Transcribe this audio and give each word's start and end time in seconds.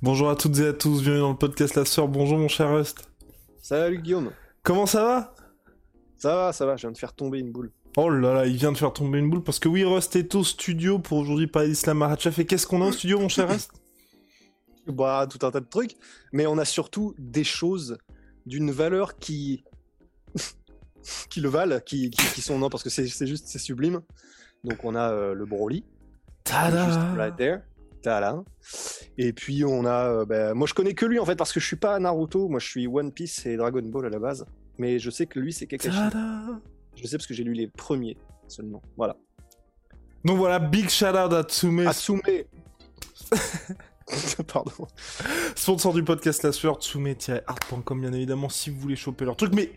Bonjour 0.00 0.30
à 0.30 0.36
toutes 0.36 0.58
et 0.58 0.66
à 0.66 0.72
tous, 0.72 1.02
bienvenue 1.02 1.22
dans 1.22 1.30
le 1.30 1.36
podcast 1.36 1.74
La 1.74 1.84
Sœur. 1.84 2.06
Bonjour 2.06 2.38
mon 2.38 2.48
cher 2.48 2.72
Rust. 2.72 3.08
Salut 3.60 3.98
Guillaume. 3.98 4.30
Comment 4.62 4.86
ça 4.86 5.02
va? 5.02 5.34
Ça 6.16 6.34
va, 6.36 6.52
ça 6.52 6.66
va, 6.66 6.76
je 6.76 6.82
viens 6.82 6.92
de 6.92 6.98
faire 6.98 7.12
tomber 7.12 7.38
une 7.40 7.50
boule. 7.50 7.72
Oh 7.96 8.08
là 8.08 8.32
là, 8.32 8.46
il 8.46 8.56
vient 8.56 8.70
de 8.70 8.76
faire 8.76 8.92
tomber 8.92 9.18
une 9.18 9.28
boule 9.28 9.42
parce 9.42 9.58
que 9.58 9.68
oui, 9.68 9.84
Rust 9.84 10.14
est 10.14 10.34
au 10.34 10.44
studio 10.44 10.98
pour 10.98 11.18
aujourd'hui 11.18 11.48
parler 11.48 11.68
d'Islam 11.68 11.98
Makhachev. 11.98 12.40
Et 12.40 12.46
qu'est-ce 12.46 12.66
qu'on 12.66 12.80
a 12.82 12.86
au 12.86 12.92
studio 12.92 13.18
mon 13.18 13.28
cher 13.28 13.48
Rust? 13.48 13.72
Bah, 14.86 15.26
tout 15.28 15.44
un 15.44 15.50
tas 15.50 15.60
de 15.60 15.66
trucs, 15.66 15.96
mais 16.32 16.46
on 16.46 16.56
a 16.56 16.64
surtout 16.64 17.14
des 17.18 17.44
choses 17.44 17.98
d'une 18.46 18.70
valeur 18.70 19.18
qui 19.18 19.62
qui 21.28 21.42
le 21.42 21.50
valent, 21.50 21.80
qui, 21.80 22.08
qui, 22.08 22.26
qui 22.34 22.40
sont 22.40 22.58
non 22.58 22.70
parce 22.70 22.82
que 22.82 22.88
c'est 22.88 23.06
juste 23.26 23.48
c'est 23.48 23.58
sublime. 23.58 24.00
Donc 24.64 24.84
on 24.84 24.94
a 24.94 25.12
euh, 25.12 25.34
le 25.34 25.44
Broly, 25.44 25.78
juste 25.80 25.86
Tada 26.44 27.14
right 27.16 27.36
there, 27.36 27.58
Et 29.16 29.32
puis 29.32 29.64
on 29.64 29.84
a, 29.84 30.06
euh, 30.06 30.24
bah, 30.24 30.54
moi 30.54 30.66
je 30.66 30.74
connais 30.74 30.94
que 30.94 31.06
lui 31.06 31.18
en 31.18 31.24
fait 31.24 31.36
parce 31.36 31.52
que 31.52 31.60
je 31.60 31.66
suis 31.66 31.76
pas 31.76 31.98
Naruto, 31.98 32.48
moi 32.48 32.60
je 32.60 32.68
suis 32.68 32.86
One 32.86 33.12
Piece 33.12 33.46
et 33.46 33.56
Dragon 33.56 33.82
Ball 33.82 34.06
à 34.06 34.10
la 34.10 34.18
base, 34.18 34.46
mais 34.78 34.98
je 34.98 35.10
sais 35.10 35.26
que 35.26 35.40
lui 35.40 35.52
c'est 35.52 35.66
Kakashi. 35.66 35.96
Tada 35.96 36.60
Je 36.94 37.06
sais 37.06 37.16
parce 37.16 37.26
que 37.26 37.34
j'ai 37.34 37.44
lu 37.44 37.52
les 37.52 37.66
premiers 37.66 38.16
seulement. 38.46 38.82
Voilà. 38.96 39.16
Donc 40.24 40.38
voilà, 40.38 40.58
big 40.58 40.88
shout 40.88 41.06
out 41.06 41.32
à 41.32 41.42
Tsume, 41.42 41.86
Atsume. 41.86 42.20
Pardon. 44.52 44.86
sponsor 45.54 45.92
du 45.92 46.02
podcast 46.02 46.42
La 46.42 46.52
Sueur, 46.52 46.78
Tsume-art.com 46.80 48.00
bien 48.00 48.12
évidemment 48.12 48.48
si 48.48 48.70
vous 48.70 48.80
voulez 48.80 48.96
choper 48.96 49.24
leur 49.24 49.36
truc. 49.36 49.52
Mais 49.54 49.72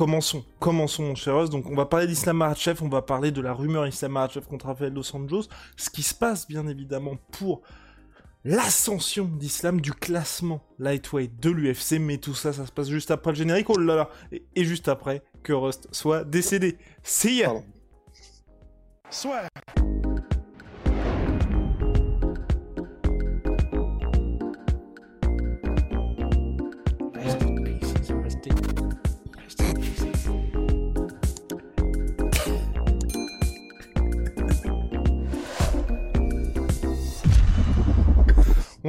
commençons, 0.00 0.42
commençons 0.58 1.02
mon 1.02 1.14
cher 1.14 1.36
Rust. 1.36 1.52
Donc 1.52 1.66
on 1.68 1.74
va 1.74 1.84
parler 1.84 2.06
d'Islam 2.06 2.38
Makhachev, 2.38 2.82
on 2.82 2.88
va 2.88 3.02
parler 3.02 3.32
de 3.32 3.42
la 3.42 3.52
rumeur 3.52 3.86
Islam 3.86 4.12
Makhachev 4.12 4.46
contre 4.46 4.64
Rafael 4.66 4.94
Dos 4.94 5.14
Anjos, 5.14 5.42
ce 5.76 5.90
qui 5.90 6.02
se 6.02 6.14
passe 6.14 6.48
bien 6.48 6.66
évidemment 6.68 7.16
pour 7.32 7.60
l'ascension 8.42 9.26
d'Islam 9.26 9.78
du 9.82 9.92
classement 9.92 10.62
lightweight 10.78 11.38
de 11.38 11.50
l'UFC, 11.50 11.98
mais 12.00 12.16
tout 12.16 12.34
ça, 12.34 12.54
ça 12.54 12.64
se 12.64 12.72
passe 12.72 12.88
juste 12.88 13.10
après 13.10 13.32
le 13.32 13.36
générique, 13.36 13.68
oh 13.68 13.78
là 13.78 13.94
là, 13.94 14.10
et, 14.32 14.42
et 14.56 14.64
juste 14.64 14.88
après 14.88 15.22
que 15.42 15.52
Rust 15.52 15.86
soit 15.92 16.24
décédé. 16.24 16.78
See 17.02 17.40
ya 17.40 17.52
Pardon. 19.12 19.79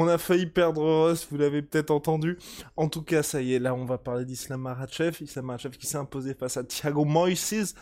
On 0.01 0.07
a 0.07 0.17
failli 0.17 0.47
perdre 0.47 0.81
Rust, 0.81 1.27
vous 1.29 1.37
l'avez 1.37 1.61
peut-être 1.61 1.91
entendu. 1.91 2.39
En 2.75 2.89
tout 2.89 3.03
cas, 3.03 3.21
ça 3.21 3.39
y 3.39 3.53
est, 3.53 3.59
là, 3.59 3.75
on 3.75 3.85
va 3.85 3.99
parler 3.99 4.25
d'Islam 4.25 4.61
Makhachev. 4.61 5.17
Islam 5.21 5.45
Makhachev 5.45 5.77
qui 5.77 5.85
s'est 5.85 5.99
imposé 5.99 6.33
face 6.33 6.57
à 6.57 6.63
Thiago 6.63 7.05
Moises. 7.05 7.75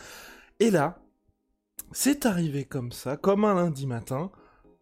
Et 0.58 0.70
là, 0.70 0.98
c'est 1.92 2.26
arrivé 2.26 2.66
comme 2.66 2.92
ça, 2.92 3.16
comme 3.16 3.46
un 3.46 3.54
lundi 3.54 3.86
matin, 3.86 4.30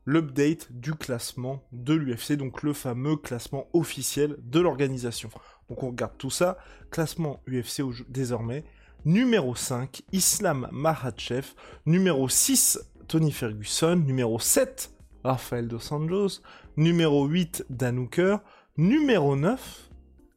l'update 0.04 0.72
du 0.72 0.94
classement 0.94 1.62
de 1.70 1.94
l'UFC, 1.94 2.32
donc 2.32 2.64
le 2.64 2.72
fameux 2.72 3.14
classement 3.14 3.68
officiel 3.72 4.34
de 4.42 4.58
l'organisation. 4.58 5.30
Donc 5.68 5.84
on 5.84 5.90
regarde 5.90 6.18
tout 6.18 6.30
ça. 6.30 6.58
Classement 6.90 7.40
UFC 7.46 7.82
désormais. 8.08 8.64
Numéro 9.04 9.54
5, 9.54 10.02
Islam 10.10 10.66
Makhachev. 10.72 11.46
Numéro 11.86 12.28
6, 12.28 12.80
Tony 13.06 13.30
Ferguson. 13.30 13.94
Numéro 13.94 14.40
7, 14.40 14.90
Rafael 15.28 15.68
Dos 15.68 15.92
Anjos. 15.92 16.40
Numéro 16.76 17.26
8, 17.26 17.66
Dan. 17.70 18.08
Numéro 18.76 19.36
9, 19.36 19.90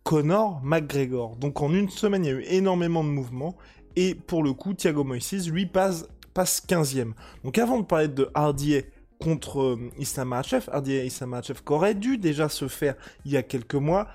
Conor 0.03 0.62
McGregor. 0.63 1.35
Donc 1.38 1.62
en 1.62 1.74
une 1.74 1.90
semaine, 1.90 2.25
il 2.25 2.28
y 2.28 2.31
a 2.31 2.38
eu 2.38 2.44
énormément 2.50 3.03
de 3.03 3.09
mouvements. 3.09 3.56
Et 3.96 4.16
pour 4.16 4.44
le 4.44 4.53
coup, 4.53 4.74
Thiago 4.74 5.03
Moises, 5.03 5.50
lui, 5.50 5.66
passe, 5.66 6.07
passe 6.34 6.63
15e. 6.68 7.13
Donc 7.44 7.57
avant 7.57 7.80
de 7.80 7.85
parler 7.85 8.07
de 8.07 8.30
RDA 8.35 8.88
contre 9.19 9.62
euh, 9.62 9.91
Islam 10.00 10.30
Makhachev, 10.30 10.69
RDA 10.72 11.03
Islam 11.03 11.30
Makhachev 11.30 11.62
qui 11.66 11.74
aurait 11.74 11.94
dû 11.94 12.18
déjà 12.18 12.50
se 12.50 12.68
faire 12.68 12.96
il 13.25 13.31
y 13.31 13.38
a 13.38 13.44
quelques 13.44 13.75
mois, 13.75 14.07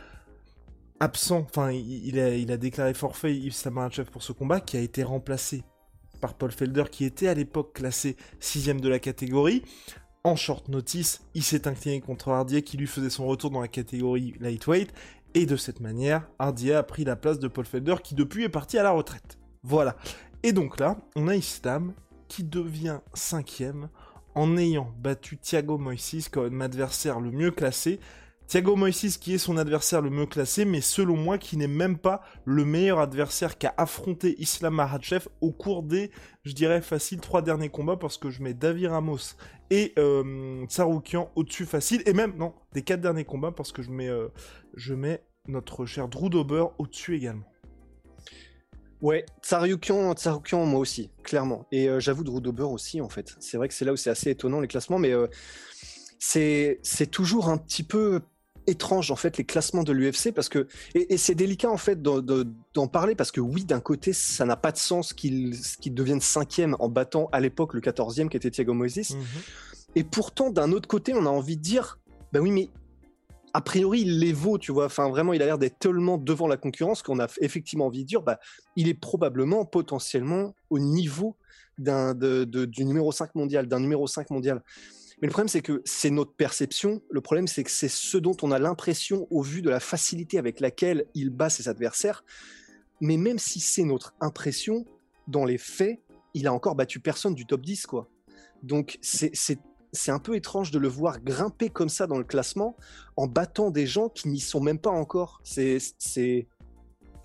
absent, 0.99 1.47
enfin 1.49 1.71
il, 1.71 2.19
a, 2.19 2.35
il 2.35 2.51
a 2.51 2.57
déclaré 2.57 2.93
forfait 2.95 3.35
Islam 3.35 3.75
Makhachev 3.75 4.11
pour 4.11 4.23
ce 4.23 4.33
combat, 4.33 4.61
qui 4.61 4.77
a 4.77 4.81
été 4.81 5.05
remplacé 5.05 5.63
par 6.21 6.35
Paul 6.35 6.51
Felder, 6.51 6.85
qui 6.91 7.05
était 7.05 7.29
à 7.29 7.35
l'époque 7.35 7.75
classé 7.75 8.17
6 8.41 8.69
de 8.75 8.89
la 8.89 8.99
catégorie. 8.99 9.63
En 10.27 10.35
short 10.35 10.69
notice, 10.69 11.23
il 11.35 11.45
s'est 11.45 11.69
incliné 11.69 12.01
contre 12.01 12.31
Hardier 12.31 12.63
qui 12.63 12.77
lui 12.77 12.89
faisait 12.89 13.11
son 13.11 13.29
retour 13.29 13.53
dans 13.53 13.61
la 13.61 13.69
catégorie 13.69 14.35
lightweight. 14.41 14.93
Et 15.35 15.47
de 15.47 15.55
cette 15.55 15.79
manière, 15.79 16.29
Hardier 16.41 16.75
a 16.75 16.83
pris 16.83 17.05
la 17.05 17.15
place 17.15 17.39
de 17.39 17.47
Paul 17.47 17.65
Felder 17.65 17.95
qui 18.03 18.17
depuis 18.17 18.43
est 18.43 18.49
parti 18.49 18.77
à 18.77 18.83
la 18.83 18.91
retraite. 18.91 19.39
Voilà. 19.63 19.95
Et 20.43 20.53
donc 20.53 20.81
là, 20.81 20.97
on 21.15 21.29
a 21.29 21.37
Islam 21.37 21.95
qui 22.27 22.43
devient 22.43 22.99
cinquième 23.15 23.89
en 24.35 24.57
ayant 24.57 24.93
battu 24.99 25.39
Thiago 25.39 25.79
Moises 25.79 26.29
comme 26.29 26.61
adversaire 26.61 27.21
le 27.21 27.31
mieux 27.31 27.53
classé. 27.53 28.01
Thiago 28.49 28.75
Moises 28.75 29.19
qui 29.19 29.35
est 29.35 29.39
son 29.39 29.57
adversaire 29.57 30.03
le 30.03 30.11
mieux 30.11 30.27
classé, 30.27 30.65
mais 30.65 30.81
selon 30.81 31.17
moi 31.17 31.39
qui 31.39 31.57
n'est 31.57 31.69
même 31.69 31.99
pas 31.99 32.21
le 32.45 32.65
meilleur 32.65 32.99
adversaire 32.99 33.59
qu'a 33.59 33.75
affronté 33.77 34.35
Islam 34.41 34.75
Makhachev 34.75 35.29
au 35.41 35.53
cours 35.53 35.85
des, 35.85 36.11
je 36.45 36.53
dirais 36.53 36.81
facile, 36.81 37.21
trois 37.21 37.43
derniers 37.43 37.71
combats 37.71 37.97
parce 37.97 38.19
que 38.19 38.31
je 38.31 38.43
mets 38.43 38.55
David 38.55 38.87
Ramos 38.87 39.35
et 39.71 39.93
euh, 39.99 40.65
Tsaroukian 40.67 41.31
au-dessus 41.35 41.67
facile, 41.67 42.03
et 42.07 42.13
même, 42.13 42.37
non, 42.37 42.55
des 42.73 42.83
quatre 42.83 43.01
derniers 43.01 43.25
combats 43.25 43.53
parce 43.53 43.73
que 43.73 43.83
je 43.83 43.91
mets, 43.91 44.09
euh, 44.09 44.29
notre 45.49 45.87
cher 45.87 46.09
Drew 46.09 46.29
Dober 46.29 46.67
au-dessus 46.79 47.17
également. 47.17 47.47
Ouais, 49.03 49.27
Tsaryukian, 49.43 50.15
Tsaryukian, 50.15 50.65
moi 50.65 50.81
aussi, 50.81 51.11
clairement. 51.23 51.67
Et 51.71 51.89
euh, 51.89 52.01
j'avoue, 52.01 52.25
Drew 52.25 52.41
Dober 52.41 52.63
aussi, 52.63 53.01
en 53.01 53.09
fait. 53.09 53.37
C'est 53.41 53.57
vrai 53.57 53.69
que 53.69 53.75
c'est 53.75 53.85
là 53.85 53.93
où 53.93 53.97
c'est 53.97 54.11
assez 54.11 54.31
étonnant, 54.31 54.61
les 54.61 54.69
classements, 54.69 54.99
mais 54.99 55.13
euh, 55.13 55.27
c'est 56.19 56.81
toujours 57.11 57.49
un 57.49 57.59
petit 57.59 57.83
peu 57.83 58.21
étrange, 58.67 59.11
en 59.11 59.17
fait, 59.17 59.39
les 59.39 59.45
classements 59.45 59.83
de 59.85 59.93
l'UFC, 59.93 60.33
parce 60.35 60.49
que... 60.49 60.67
Et, 60.95 61.15
et 61.15 61.17
c'est 61.17 61.35
délicat, 61.35 61.71
en 61.71 61.77
fait, 61.77 62.01
d'en 62.03 62.21
de- 62.21 62.47
d'en 62.75 62.89
parler, 62.89 63.15
parce 63.15 63.31
que 63.31 63.41
oui, 63.41 63.65
d'un 63.65 63.81
côté, 63.81 64.13
ça 64.13 64.45
n'a 64.45 64.57
pas 64.57 64.73
de 64.73 64.77
sens 64.79 65.13
qu'il 65.13 65.57
qu'il 65.81 65.95
devienne 65.95 66.21
cinquième 66.21 66.77
en 66.79 66.89
battant, 66.89 67.29
à 67.33 67.41
l'époque, 67.41 67.75
le 67.75 67.81
quatorzième, 67.81 68.29
qui 68.29 68.37
était 68.37 68.51
Thiago 68.51 68.75
Moises. 68.75 69.17
Et 69.95 70.05
pourtant, 70.05 70.51
d'un 70.51 70.73
autre 70.73 70.89
côté, 70.89 71.15
on 71.15 71.25
a 71.27 71.31
envie 71.31 71.57
de 71.57 71.63
dire, 71.63 71.99
bah 72.33 72.41
oui, 72.41 72.51
mais 72.51 72.69
a 73.55 73.63
priori, 73.63 74.03
il 74.03 74.19
les 74.19 74.35
vaut, 74.35 74.59
tu 74.59 74.71
vois. 74.73 74.85
Enfin, 74.87 75.09
vraiment, 75.09 75.33
il 75.33 75.41
a 75.41 75.47
l'air 75.47 75.57
d'être 75.59 75.79
tellement 75.79 76.19
devant 76.19 76.47
la 76.47 76.59
concurrence 76.59 77.03
qu'on 77.03 77.19
a 77.21 77.27
effectivement 77.41 77.87
envie 77.87 78.03
de 78.03 78.09
dire, 78.09 78.21
bah, 78.21 78.39
il 78.77 78.89
est 78.89 78.95
probablement, 78.95 79.65
potentiellement, 79.65 80.55
au 80.69 80.79
niveau 80.79 81.37
d'un 81.79 82.13
de- 82.15 82.45
de- 82.45 82.67
du 82.67 82.85
numéro 82.85 83.13
5 83.13 83.35
mondial, 83.35 83.67
d'un 83.67 83.81
numéro 83.81 84.07
5 84.07 84.29
mondial. 84.31 84.63
Mais 85.23 85.29
le 85.29 85.33
problème, 85.33 85.49
c'est 85.49 85.63
que 85.63 85.81
c'est 85.85 86.11
notre 86.11 86.35
perception. 86.35 87.01
Le 87.11 87.21
problème, 87.23 87.47
c'est 87.49 87.65
que 87.65 87.71
c'est 87.71 87.89
ce 87.89 88.19
dont 88.19 88.37
on 88.43 88.51
a 88.51 88.59
l'impression 88.59 89.27
au 89.31 89.41
vu 89.41 89.63
de 89.63 89.71
la 89.71 89.81
facilité 89.81 90.39
avec 90.39 90.61
laquelle 90.61 91.07
il 91.15 91.31
bat 91.31 91.49
ses 91.49 91.69
adversaires. 91.69 92.23
Mais 93.01 93.17
même 93.17 93.39
si 93.39 93.61
c'est 93.61 93.85
notre 93.85 94.15
impression, 94.21 94.85
dans 95.27 95.45
les 95.45 95.59
faits, 95.59 96.01
il 96.35 96.47
a 96.47 96.53
encore 96.53 96.75
battu 96.75 97.01
personne 97.01 97.35
du 97.35 97.47
top 97.47 97.63
10, 97.63 97.87
quoi. 97.87 98.09
Donc, 98.63 98.99
c'est 99.01 99.31
c'est- 99.35 99.59
un 100.09 100.19
peu 100.19 100.35
étrange 100.35 100.71
de 100.71 100.79
le 100.79 100.89
voir 100.89 101.21
grimper 101.23 101.71
comme 101.71 101.89
ça 101.89 102.07
dans 102.07 102.19
le 102.19 102.25
classement 102.25 102.77
en 103.17 103.27
battant 103.27 103.71
des 103.71 103.87
gens 103.87 104.11
qui 104.11 104.29
n'y 104.29 104.41
sont 104.41 104.61
même 104.61 104.79
pas 104.79 104.91
encore. 104.91 105.41
C'est 105.43 105.79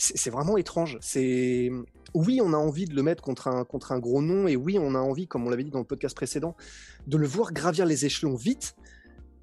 c'est 0.01 0.31
vraiment 0.31 0.57
étrange. 0.57 0.97
C'est 1.01 1.71
oui, 2.13 2.41
on 2.43 2.53
a 2.53 2.57
envie 2.57 2.85
de 2.85 2.95
le 2.95 3.03
mettre 3.03 3.23
contre 3.23 3.47
un 3.47 3.63
contre 3.63 3.91
un 3.91 3.99
gros 3.99 4.21
nom 4.21 4.47
et 4.47 4.55
oui, 4.55 4.77
on 4.79 4.95
a 4.95 4.99
envie, 4.99 5.27
comme 5.27 5.45
on 5.45 5.49
l'avait 5.49 5.63
dit 5.63 5.69
dans 5.69 5.79
le 5.79 5.85
podcast 5.85 6.15
précédent, 6.15 6.55
de 7.07 7.17
le 7.17 7.27
voir 7.27 7.53
gravir 7.53 7.85
les 7.85 8.05
échelons 8.05 8.35
vite. 8.35 8.75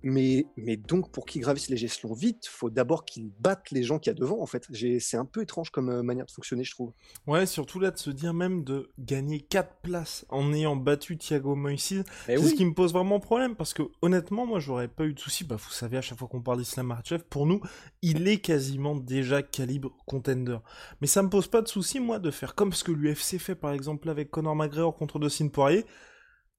Mais, 0.02 0.46
mais 0.56 0.76
donc, 0.76 1.10
pour 1.10 1.26
qu'il 1.26 1.40
gravisse 1.40 1.68
les 1.68 1.84
échelons 1.84 2.12
vite, 2.12 2.46
faut 2.46 2.70
d'abord 2.70 3.04
qu'il 3.04 3.30
batte 3.40 3.70
les 3.70 3.82
gens 3.82 3.98
qu'il 3.98 4.12
y 4.12 4.16
a 4.16 4.18
devant, 4.18 4.40
en 4.40 4.46
fait. 4.46 4.66
C'est 5.00 5.16
un 5.16 5.24
peu 5.24 5.42
étrange 5.42 5.70
comme 5.70 5.88
euh, 5.90 6.02
manière 6.02 6.26
de 6.26 6.30
fonctionner, 6.30 6.64
je 6.64 6.72
trouve. 6.72 6.92
Ouais, 7.26 7.46
surtout 7.46 7.80
là, 7.80 7.90
de 7.90 7.98
se 7.98 8.10
dire 8.10 8.34
même 8.34 8.64
de 8.64 8.90
gagner 8.98 9.40
4 9.40 9.80
places 9.82 10.24
en 10.28 10.52
ayant 10.52 10.76
battu 10.76 11.16
Thiago 11.16 11.54
Moïse. 11.54 12.04
C'est 12.26 12.36
ce 12.36 12.54
qui 12.54 12.64
me 12.64 12.74
pose 12.74 12.92
vraiment 12.92 13.20
problème, 13.20 13.56
parce 13.56 13.74
que 13.74 13.82
honnêtement, 14.02 14.46
moi, 14.46 14.60
j'aurais 14.60 14.88
pas 14.88 15.04
eu 15.04 15.14
de 15.14 15.20
soucis. 15.20 15.44
Bah, 15.44 15.56
vous 15.56 15.70
savez, 15.70 15.96
à 15.96 16.02
chaque 16.02 16.18
fois 16.18 16.28
qu'on 16.28 16.42
parle 16.42 16.58
d'Islam 16.58 16.86
Makhachev, 16.86 17.24
pour 17.28 17.46
nous, 17.46 17.60
il 18.02 18.28
est 18.28 18.38
quasiment 18.38 18.94
déjà 18.94 19.42
calibre 19.42 19.96
contender. 20.06 20.58
Mais 21.00 21.06
ça 21.06 21.22
me 21.22 21.28
pose 21.28 21.48
pas 21.48 21.62
de 21.62 21.68
soucis, 21.68 22.00
moi, 22.00 22.18
de 22.18 22.30
faire 22.30 22.54
comme 22.54 22.72
ce 22.72 22.84
que 22.84 22.92
l'UFC 22.92 23.38
fait, 23.38 23.54
par 23.54 23.72
exemple, 23.72 24.08
avec 24.08 24.30
Conor 24.30 24.54
McGregor 24.54 24.96
contre 24.96 25.18
Dustin 25.18 25.48
Poirier. 25.48 25.84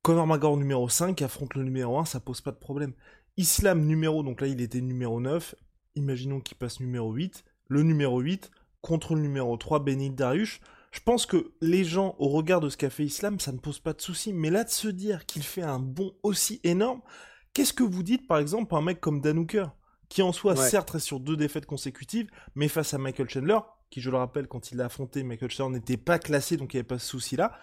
Conor 0.01 0.27
McGregor 0.27 0.57
numéro 0.57 0.87
5 0.87 1.21
affronte 1.21 1.55
le 1.55 1.63
numéro 1.63 1.99
1, 1.99 2.05
ça 2.05 2.19
pose 2.19 2.41
pas 2.41 2.51
de 2.51 2.57
problème. 2.57 2.93
Islam 3.39 3.85
numéro, 3.85 4.21
donc 4.21 4.41
là 4.41 4.47
il 4.47 4.59
était 4.59 4.81
numéro 4.81 5.21
9, 5.21 5.55
imaginons 5.95 6.41
qu'il 6.41 6.57
passe 6.57 6.81
numéro 6.81 7.13
8, 7.13 7.45
le 7.69 7.83
numéro 7.83 8.19
8 8.19 8.51
contre 8.81 9.15
le 9.15 9.21
numéro 9.21 9.55
3, 9.55 9.79
Benil 9.79 10.13
Darius. 10.13 10.59
Je 10.91 10.99
pense 10.99 11.25
que 11.25 11.53
les 11.61 11.85
gens, 11.85 12.15
au 12.19 12.27
regard 12.27 12.59
de 12.59 12.67
ce 12.67 12.75
qu'a 12.75 12.89
fait 12.89 13.05
Islam, 13.05 13.39
ça 13.39 13.53
ne 13.53 13.57
pose 13.57 13.79
pas 13.79 13.93
de 13.93 14.01
souci. 14.01 14.33
Mais 14.33 14.49
là, 14.49 14.65
de 14.65 14.69
se 14.69 14.89
dire 14.89 15.25
qu'il 15.25 15.43
fait 15.43 15.61
un 15.61 15.79
bond 15.79 16.11
aussi 16.21 16.59
énorme, 16.65 17.01
qu'est-ce 17.53 17.73
que 17.73 17.83
vous 17.83 18.03
dites, 18.03 18.27
par 18.27 18.39
exemple, 18.39 18.75
un 18.75 18.81
mec 18.81 18.99
comme 18.99 19.21
Dan 19.21 19.37
Hooker, 19.37 19.67
qui 20.09 20.21
en 20.21 20.33
soi, 20.33 20.57
certes, 20.57 20.95
est 20.95 20.99
sur 20.99 21.21
deux 21.21 21.37
défaites 21.37 21.65
consécutives, 21.65 22.29
mais 22.55 22.67
face 22.67 22.93
à 22.93 22.97
Michael 22.97 23.29
Chandler, 23.29 23.59
qui, 23.89 24.01
je 24.01 24.09
le 24.09 24.17
rappelle, 24.17 24.47
quand 24.47 24.71
il 24.71 24.79
l'a 24.79 24.85
affronté, 24.85 25.23
Michael 25.23 25.51
Chandler 25.51 25.77
n'était 25.77 25.97
pas 25.97 26.19
classé, 26.19 26.57
donc 26.57 26.73
il 26.73 26.77
n'y 26.77 26.79
avait 26.79 26.87
pas 26.87 26.99
ce 26.99 27.07
souci-là. 27.07 27.53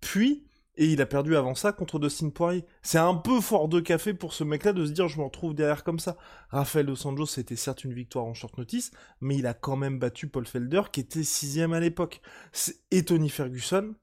Puis, 0.00 0.46
et 0.76 0.86
il 0.86 1.00
a 1.00 1.06
perdu 1.06 1.36
avant 1.36 1.54
ça 1.54 1.72
contre 1.72 1.98
Dustin 1.98 2.30
Poirier. 2.30 2.64
C'est 2.82 2.98
un 2.98 3.14
peu 3.14 3.40
fort 3.40 3.68
de 3.68 3.80
café 3.80 4.14
pour 4.14 4.32
ce 4.32 4.44
mec-là 4.44 4.72
de 4.72 4.84
se 4.84 4.92
dire 4.92 5.08
je 5.08 5.18
me 5.18 5.24
retrouve 5.24 5.54
derrière 5.54 5.84
comme 5.84 5.98
ça. 5.98 6.16
Rafael 6.50 6.86
Dos 6.86 7.06
Anjos, 7.06 7.26
c'était 7.26 7.56
certes 7.56 7.84
une 7.84 7.94
victoire 7.94 8.26
en 8.26 8.34
short 8.34 8.56
notice, 8.58 8.90
mais 9.20 9.36
il 9.36 9.46
a 9.46 9.54
quand 9.54 9.76
même 9.76 9.98
battu 9.98 10.28
Paul 10.28 10.46
Felder 10.46 10.82
qui 10.92 11.00
était 11.00 11.24
sixième 11.24 11.72
à 11.72 11.80
l'époque. 11.80 12.20
Et 12.90 13.04
Tony 13.04 13.30
Ferguson, 13.30 13.94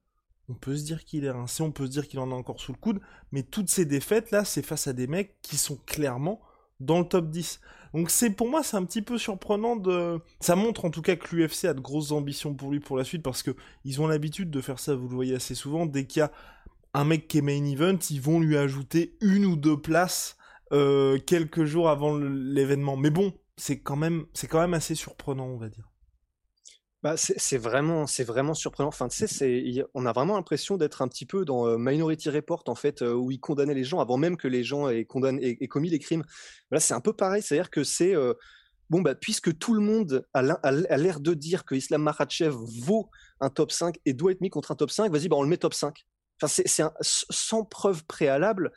on 0.50 0.54
peut 0.54 0.76
se 0.76 0.84
dire 0.84 1.06
qu'il 1.06 1.26
est 1.26 1.32
rincé, 1.32 1.64
on 1.64 1.72
peut 1.72 1.86
se 1.86 1.92
dire 1.92 2.08
qu'il 2.08 2.20
en 2.20 2.32
a 2.32 2.36
encore 2.36 2.60
sous 2.60 2.74
le 2.74 2.78
coude, 2.78 3.02
mais 3.32 3.44
toutes 3.44 3.70
ces 3.70 3.86
défaites 3.86 4.32
là, 4.32 4.44
c'est 4.44 4.66
face 4.66 4.88
à 4.88 4.94
des 4.94 5.08
mecs 5.08 5.36
qui 5.42 5.58
sont 5.58 5.78
clairement 5.86 6.42
dans 6.80 7.00
le 7.00 7.06
top 7.06 7.30
10. 7.30 7.60
Donc 7.94 8.10
c'est 8.10 8.32
pour 8.32 8.50
moi 8.50 8.64
c'est 8.64 8.76
un 8.76 8.84
petit 8.86 9.04
peu 9.04 9.18
surprenant 9.18 9.76
de 9.76 10.20
ça 10.40 10.56
montre 10.56 10.86
en 10.86 10.90
tout 10.90 11.04
cas 11.04 11.16
que 11.16 11.36
l'UFC 11.36 11.66
a 11.66 11.74
de 11.76 11.80
grosses 11.80 12.12
ambitions 12.12 12.54
pour 12.56 12.72
lui 12.72 12.80
pour 12.80 12.98
la 12.98 13.04
suite 13.04 13.22
parce 13.22 13.44
que 13.44 13.52
ils 13.86 14.02
ont 14.02 14.08
l'habitude 14.08 14.50
de 14.50 14.62
faire 14.62 14.80
ça, 14.80 14.96
vous 14.96 15.08
le 15.08 15.16
voyez 15.16 15.36
assez 15.36 15.54
souvent 15.54 15.86
dès 15.86 16.06
qu'il 16.06 16.22
y 16.22 16.24
a 16.24 16.32
un 16.94 17.06
mec 17.06 17.28
qui 17.28 17.40
est 17.40 17.42
main 17.42 17.66
event, 17.66 17.98
ils 18.10 18.22
vont 18.22 18.40
lui 18.40 18.58
ajouter 18.58 19.18
une 19.22 19.46
ou 19.46 19.56
deux 19.56 19.80
places 19.80 20.38
euh, 20.72 21.20
quelques 21.20 21.66
jours 21.66 21.90
avant 21.90 22.18
l'événement. 22.18 22.98
Mais 22.98 23.10
bon, 23.10 23.34
c'est 23.58 23.80
quand 23.80 23.96
même, 23.96 24.26
c'est 24.34 24.48
quand 24.48 24.60
même 24.60 24.74
assez 24.74 24.96
surprenant, 24.96 25.48
on 25.48 25.58
va 25.58 25.70
dire. 25.70 25.90
Bah, 27.02 27.16
c'est 27.18 27.58
vraiment, 27.58 28.08
c'est 28.08 28.24
vraiment 28.24 28.54
surprenant. 28.54 28.88
Enfin, 28.88 29.10
tu 29.10 29.28
sais, 29.28 29.86
on 29.94 30.06
a 30.06 30.14
vraiment 30.14 30.36
l'impression 30.36 30.78
d'être 30.78 31.02
un 31.02 31.10
petit 31.10 31.26
peu 31.26 31.44
dans 31.44 31.68
euh, 31.68 31.78
Minority 31.78 32.30
Report 32.30 32.64
en 32.68 32.76
fait, 32.76 33.02
euh, 33.02 33.14
où 33.14 33.30
il 33.30 33.42
condamnait 33.42 33.74
les 33.74 33.84
gens 33.84 34.00
avant 34.00 34.16
même 34.16 34.38
que 34.38 34.48
les 34.48 34.64
gens 34.64 34.88
aient, 34.88 35.04
condamné, 35.04 35.58
aient, 35.60 35.68
commis 35.68 35.90
les 35.90 36.00
crimes. 36.00 36.24
Là, 36.72 36.80
c'est 36.80 36.94
un 36.94 37.02
peu 37.02 37.12
pareil, 37.12 37.42
c'est-à-dire 37.42 37.70
que 37.70 37.84
c'est 37.84 38.16
bon, 38.90 39.02
bah, 39.02 39.16
puisque 39.16 39.58
tout 39.58 39.74
le 39.74 39.82
monde 39.82 40.26
a 40.34 40.98
l'air 40.98 41.20
de 41.20 41.34
dire 41.34 41.66
que 41.66 41.76
Islam 41.76 42.04
Makhachev 42.04 42.56
vaut 42.86 43.10
un 43.42 43.50
top 43.50 43.72
5 43.74 43.98
et 44.06 44.14
doit 44.14 44.32
être 44.32 44.42
mis 44.42 44.50
contre 44.50 44.72
un 44.72 44.76
top 44.76 44.92
5, 44.92 45.12
vas-y, 45.12 45.28
bah, 45.28 45.36
on 45.36 45.44
le 45.44 45.50
met 45.50 45.58
top 45.58 45.74
5 45.74 46.06
c'est 46.48 46.66
sans 47.02 47.64
preuve 47.66 48.06
préalable 48.06 48.72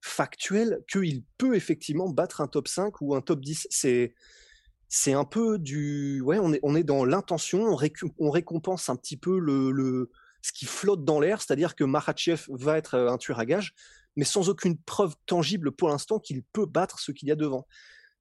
factuelle 0.00 0.82
qu'il 0.90 1.24
peut 1.38 1.56
effectivement 1.56 2.08
battre 2.08 2.40
un 2.40 2.46
top 2.46 2.68
5 2.68 3.00
ou 3.00 3.14
un 3.14 3.20
top 3.20 3.40
10. 3.40 3.66
C'est 3.70 4.14
c'est 4.88 5.12
un 5.12 5.24
peu 5.24 5.58
du 5.58 6.20
ouais 6.20 6.38
on 6.40 6.52
est 6.52 6.60
on 6.62 6.76
est 6.76 6.84
dans 6.84 7.04
l'intention 7.04 7.76
on, 8.18 8.30
récompense 8.30 8.88
un 8.88 8.96
petit 8.96 9.16
peu 9.16 9.38
le, 9.38 9.72
le 9.72 10.10
ce 10.42 10.52
qui 10.52 10.64
flotte 10.64 11.04
dans 11.04 11.18
l'air 11.18 11.42
c'est-à-dire 11.42 11.74
que 11.74 11.82
Makhachev 11.82 12.44
va 12.50 12.78
être 12.78 12.94
euh, 12.94 13.10
un 13.10 13.18
tueur 13.18 13.40
à 13.40 13.46
gage 13.46 13.74
mais 14.14 14.24
sans 14.24 14.48
aucune 14.48 14.78
preuve 14.78 15.16
tangible 15.26 15.72
pour 15.72 15.88
l'instant 15.88 16.20
qu'il 16.20 16.44
peut 16.44 16.66
battre 16.66 17.00
ce 17.00 17.10
qu'il 17.10 17.28
y 17.28 17.32
a 17.32 17.36
devant 17.36 17.66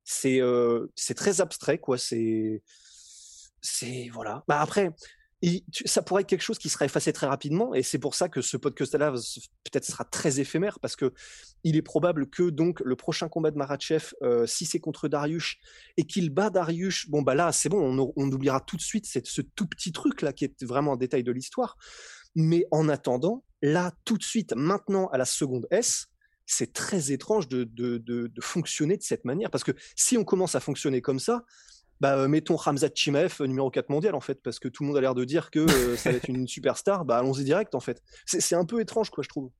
c'est 0.04 0.42
euh, 0.42 0.88
c'est 0.96 1.14
très 1.14 1.40
abstrait 1.40 1.78
quoi 1.78 2.00
c'est 2.00 2.64
c'est 3.62 4.10
voilà 4.12 4.44
bah 4.48 4.60
après 4.60 4.90
ça 5.86 6.02
pourrait 6.02 6.22
être 6.22 6.30
quelque 6.30 6.42
chose 6.42 6.58
qui 6.58 6.70
sera 6.70 6.86
effacé 6.86 7.14
très 7.14 7.28
rapidement, 7.28 7.74
et 7.74 7.84
c'est 7.84 8.00
pour 8.00 8.16
ça 8.16 8.30
que 8.30 8.42
ce 8.42 8.58
podcast-là 8.58 9.12
peut-être 9.12 9.86
sera 9.86 10.04
très 10.04 10.40
éphémère, 10.40 10.80
parce 10.80 10.96
que 10.96 11.14
il 11.64 11.76
est 11.76 11.82
probable 11.82 12.30
que 12.30 12.50
donc 12.50 12.80
le 12.80 12.96
prochain 12.96 13.28
combat 13.28 13.52
de 13.52 13.58
Maratchev, 13.58 14.14
euh, 14.22 14.46
si 14.46 14.66
c'est 14.66 14.80
contre 14.80 15.08
Darius 15.08 15.58
et 15.98 16.06
qu'il 16.06 16.30
bat 16.30 16.50
Darius, 16.50 17.10
bon 17.10 17.22
bah 17.22 17.36
là 17.36 17.52
c'est 17.52 17.70
bon, 17.70 18.14
on, 18.16 18.32
oubliera 18.32 18.60
tout 18.60 18.78
de 18.78 18.82
suite 18.82 19.06
ce 19.06 19.42
tout 19.42 19.68
petit 19.68 19.92
truc 19.92 20.22
là 20.22 20.34
qui 20.34 20.46
est 20.46 20.64
vraiment 20.64 20.94
un 20.94 20.98
détail 20.98 21.24
de 21.24 21.32
l'histoire. 21.32 21.78
Mais 22.36 22.66
en 22.72 22.90
attendant, 22.90 23.44
là 23.62 23.94
tout 24.04 24.18
de 24.18 24.24
suite, 24.24 24.54
maintenant 24.56 25.08
à 25.08 25.18
la 25.18 25.26
seconde 25.26 25.68
S, 25.72 26.08
c'est 26.46 26.74
très 26.74 27.12
étrange 27.12 27.48
de, 27.48 28.32
fonctionner 28.40 28.98
de 28.98 29.04
cette 29.04 29.26
manière, 29.26 29.50
parce 29.50 29.64
que 29.64 29.72
si 29.96 30.18
on 30.18 30.24
commence 30.24 30.56
à 30.56 30.60
fonctionner 30.60 31.02
comme 31.02 31.20
ça, 31.20 31.44
bah, 32.02 32.18
euh, 32.18 32.28
mettons 32.28 32.56
Ramzat 32.56 32.90
Chimaev 32.94 33.36
euh, 33.42 33.48
numéro 33.48 33.70
4 33.70 33.90
mondial 33.90 34.16
en 34.16 34.22
fait, 34.22 34.42
parce 34.44 34.60
que 34.60 34.68
tout 34.68 34.84
le 34.84 34.88
monde 34.88 34.98
a 34.98 35.02
l'air 35.02 35.16
de 35.16 35.24
dire 35.24 35.50
que 35.52 35.60
euh, 35.60 35.96
ça 35.96 36.12
va 36.12 36.18
être 36.18 36.28
une 36.28 36.48
superstar, 36.48 37.06
bah 37.06 37.18
allons-y 37.18 37.44
direct 37.44 37.76
en 37.76 37.80
fait. 37.80 38.02
C'est 38.26 38.56
un 38.56 38.66
peu 38.66 38.80
étrange 38.82 39.10
quoi, 39.10 39.24
je 39.24 39.30
trouve. 39.30 39.52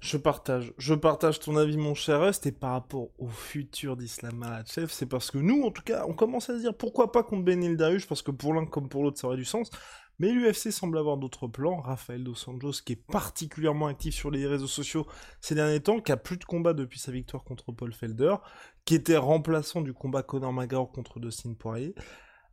Je 0.00 0.16
partage, 0.16 0.72
je 0.78 0.94
partage 0.94 1.40
ton 1.40 1.56
avis 1.56 1.76
mon 1.76 1.94
cher 1.94 2.20
Rust, 2.20 2.46
et 2.46 2.52
par 2.52 2.70
rapport 2.70 3.08
au 3.18 3.26
futur 3.26 3.96
d'Islam 3.96 4.36
Makhachev, 4.36 4.86
c'est 4.90 5.06
parce 5.06 5.32
que 5.32 5.38
nous, 5.38 5.64
en 5.64 5.72
tout 5.72 5.82
cas, 5.82 6.04
on 6.06 6.14
commence 6.14 6.48
à 6.50 6.54
se 6.54 6.60
dire 6.60 6.72
pourquoi 6.72 7.10
pas 7.10 7.24
contre 7.24 7.44
Benil 7.44 7.76
Darius, 7.76 8.06
parce 8.06 8.22
que 8.22 8.30
pour 8.30 8.54
l'un 8.54 8.64
comme 8.64 8.88
pour 8.88 9.02
l'autre 9.02 9.18
ça 9.18 9.26
aurait 9.26 9.36
du 9.36 9.44
sens, 9.44 9.70
mais 10.18 10.32
l'UFC 10.32 10.70
semble 10.70 10.98
avoir 10.98 11.16
d'autres 11.16 11.46
plans. 11.46 11.80
Rafael 11.80 12.24
Dos 12.24 12.48
Anjos, 12.48 12.80
qui 12.84 12.94
est 12.94 13.06
particulièrement 13.06 13.86
actif 13.86 14.14
sur 14.14 14.30
les 14.30 14.46
réseaux 14.46 14.66
sociaux 14.66 15.06
ces 15.40 15.54
derniers 15.54 15.80
temps, 15.80 16.00
qui 16.00 16.12
a 16.12 16.16
plus 16.16 16.36
de 16.36 16.44
combats 16.44 16.74
depuis 16.74 16.98
sa 16.98 17.12
victoire 17.12 17.44
contre 17.44 17.72
Paul 17.72 17.92
Felder, 17.92 18.36
qui 18.84 18.94
était 18.94 19.16
remplaçant 19.16 19.80
du 19.80 19.92
combat 19.92 20.22
Conor 20.22 20.52
McGregor 20.52 20.90
contre 20.90 21.20
Dustin 21.20 21.54
Poirier, 21.54 21.94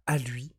a 0.06 0.18
lui 0.18 0.56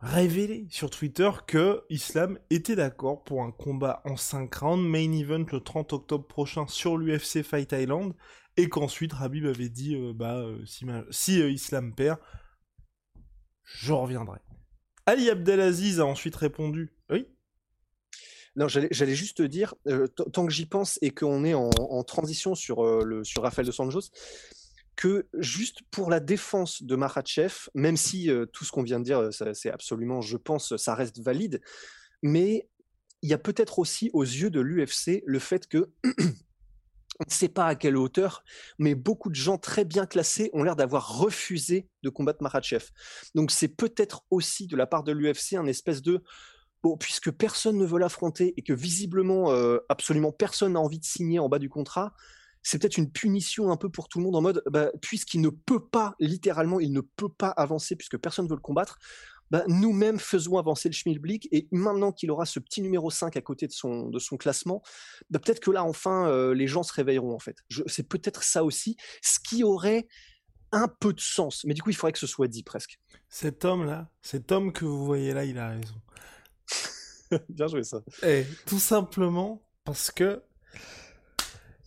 révélé 0.00 0.66
sur 0.70 0.90
Twitter 0.90 1.30
que 1.46 1.84
Islam 1.90 2.38
était 2.48 2.76
d'accord 2.76 3.22
pour 3.22 3.42
un 3.42 3.52
combat 3.52 4.02
en 4.04 4.16
5 4.16 4.54
rounds, 4.54 4.88
main 4.88 5.12
event 5.12 5.44
le 5.52 5.60
30 5.60 5.92
octobre 5.92 6.26
prochain 6.26 6.66
sur 6.66 6.96
l'UFC 6.96 7.42
Fight 7.42 7.72
Island, 7.72 8.14
et 8.56 8.68
qu'ensuite 8.68 9.12
Rabib 9.12 9.46
avait 9.46 9.68
dit 9.68 9.94
euh, 9.94 10.12
bah 10.14 10.36
euh, 10.36 10.58
si, 11.10 11.40
euh, 11.40 11.50
Islam 11.50 11.94
perd, 11.94 12.18
je 13.64 13.92
reviendrai. 13.92 14.40
Ali 15.10 15.28
Abdelaziz 15.28 15.98
a 15.98 16.06
ensuite 16.06 16.36
répondu. 16.36 16.92
Oui. 17.10 17.26
Non, 18.54 18.68
j'allais 18.68 19.14
juste 19.16 19.38
te 19.38 19.42
dire, 19.42 19.74
euh, 19.88 20.06
tant 20.06 20.46
que 20.46 20.52
j'y 20.52 20.66
pense 20.66 21.00
et 21.02 21.10
qu'on 21.10 21.44
est 21.44 21.54
en, 21.54 22.04
transition 22.04 22.54
sur, 22.54 22.84
euh, 22.84 23.02
le, 23.04 23.24
sur 23.24 23.42
Rafael 23.42 23.66
de 23.66 23.72
Sanjos, 23.72 24.10
que 24.94 25.26
juste 25.34 25.80
pour 25.90 26.10
la 26.10 26.20
défense 26.20 26.84
de 26.84 26.94
Makhachev, 26.94 27.68
même 27.74 27.96
si 27.96 28.30
euh, 28.30 28.46
tout 28.46 28.64
ce 28.64 28.70
qu'on 28.70 28.84
vient 28.84 29.00
de 29.00 29.04
dire, 29.04 29.30
c'est 29.32 29.70
absolument, 29.72 30.20
je 30.20 30.36
pense, 30.36 30.76
ça 30.76 30.94
reste 30.94 31.18
valide, 31.18 31.60
mais 32.22 32.68
il 33.22 33.30
y 33.30 33.34
a 33.34 33.38
peut-être 33.38 33.80
aussi 33.80 34.10
aux 34.12 34.22
yeux 34.22 34.50
de 34.50 34.60
l'UFC 34.60 35.24
le 35.26 35.40
fait 35.40 35.66
que 35.66 35.90
on 37.20 37.24
ne 37.28 37.32
sait 37.32 37.48
pas 37.48 37.66
à 37.66 37.74
quelle 37.74 37.96
hauteur, 37.96 38.42
mais 38.78 38.94
beaucoup 38.94 39.28
de 39.28 39.34
gens 39.34 39.58
très 39.58 39.84
bien 39.84 40.06
classés 40.06 40.50
ont 40.54 40.62
l'air 40.62 40.74
d'avoir 40.74 41.18
refusé 41.18 41.88
de 42.02 42.08
combattre 42.08 42.42
Makhachev. 42.42 42.86
Donc 43.34 43.50
c'est 43.50 43.68
peut-être 43.68 44.24
aussi 44.30 44.66
de 44.66 44.76
la 44.76 44.86
part 44.86 45.04
de 45.04 45.12
l'UFC 45.12 45.54
un 45.54 45.66
espèce 45.66 46.00
de 46.00 46.22
bon, 46.82 46.96
puisque 46.96 47.30
personne 47.30 47.76
ne 47.76 47.84
veut 47.84 47.98
l'affronter 47.98 48.54
et 48.56 48.62
que 48.62 48.72
visiblement 48.72 49.52
euh, 49.52 49.78
absolument 49.90 50.32
personne 50.32 50.72
n'a 50.72 50.80
envie 50.80 50.98
de 50.98 51.04
signer 51.04 51.38
en 51.38 51.50
bas 51.50 51.58
du 51.58 51.68
contrat, 51.68 52.14
c'est 52.62 52.80
peut-être 52.80 52.96
une 52.96 53.10
punition 53.10 53.70
un 53.70 53.76
peu 53.76 53.90
pour 53.90 54.08
tout 54.08 54.18
le 54.18 54.24
monde 54.24 54.36
en 54.36 54.42
mode 54.42 54.62
bah, 54.70 54.90
puisqu'il 55.02 55.42
ne 55.42 55.50
peut 55.50 55.84
pas 55.86 56.14
littéralement, 56.20 56.80
il 56.80 56.92
ne 56.92 57.00
peut 57.00 57.28
pas 57.28 57.50
avancer 57.50 57.96
puisque 57.96 58.18
personne 58.18 58.46
ne 58.46 58.50
veut 58.50 58.56
le 58.56 58.62
combattre. 58.62 58.98
Bah, 59.50 59.64
nous-mêmes 59.66 60.18
faisons 60.18 60.58
avancer 60.58 60.88
le 60.88 60.94
Schmilblick 60.94 61.48
et 61.50 61.66
maintenant 61.72 62.12
qu'il 62.12 62.30
aura 62.30 62.46
ce 62.46 62.60
petit 62.60 62.82
numéro 62.82 63.10
5 63.10 63.36
à 63.36 63.40
côté 63.40 63.66
de 63.66 63.72
son, 63.72 64.08
de 64.08 64.18
son 64.18 64.36
classement, 64.36 64.82
bah, 65.28 65.40
peut-être 65.40 65.60
que 65.60 65.70
là 65.70 65.84
enfin 65.84 66.28
euh, 66.28 66.54
les 66.54 66.68
gens 66.68 66.82
se 66.82 66.92
réveilleront 66.92 67.34
en 67.34 67.38
fait. 67.38 67.56
C'est 67.86 68.08
peut-être 68.08 68.42
ça 68.42 68.64
aussi, 68.64 68.96
ce 69.22 69.38
qui 69.40 69.64
aurait 69.64 70.06
un 70.72 70.86
peu 70.86 71.12
de 71.12 71.20
sens, 71.20 71.64
mais 71.64 71.74
du 71.74 71.82
coup 71.82 71.90
il 71.90 71.96
faudrait 71.96 72.12
que 72.12 72.18
ce 72.18 72.28
soit 72.28 72.46
dit 72.46 72.62
presque. 72.62 73.00
Cet 73.28 73.64
homme-là, 73.64 74.08
cet 74.22 74.52
homme 74.52 74.72
que 74.72 74.84
vous 74.84 75.04
voyez 75.04 75.32
là, 75.32 75.44
il 75.44 75.58
a 75.58 75.70
raison. 75.70 76.00
Bien 77.48 77.66
joué 77.66 77.82
ça. 77.82 78.02
Et 78.22 78.44
tout 78.66 78.78
simplement 78.78 79.62
parce 79.84 80.12
que 80.12 80.42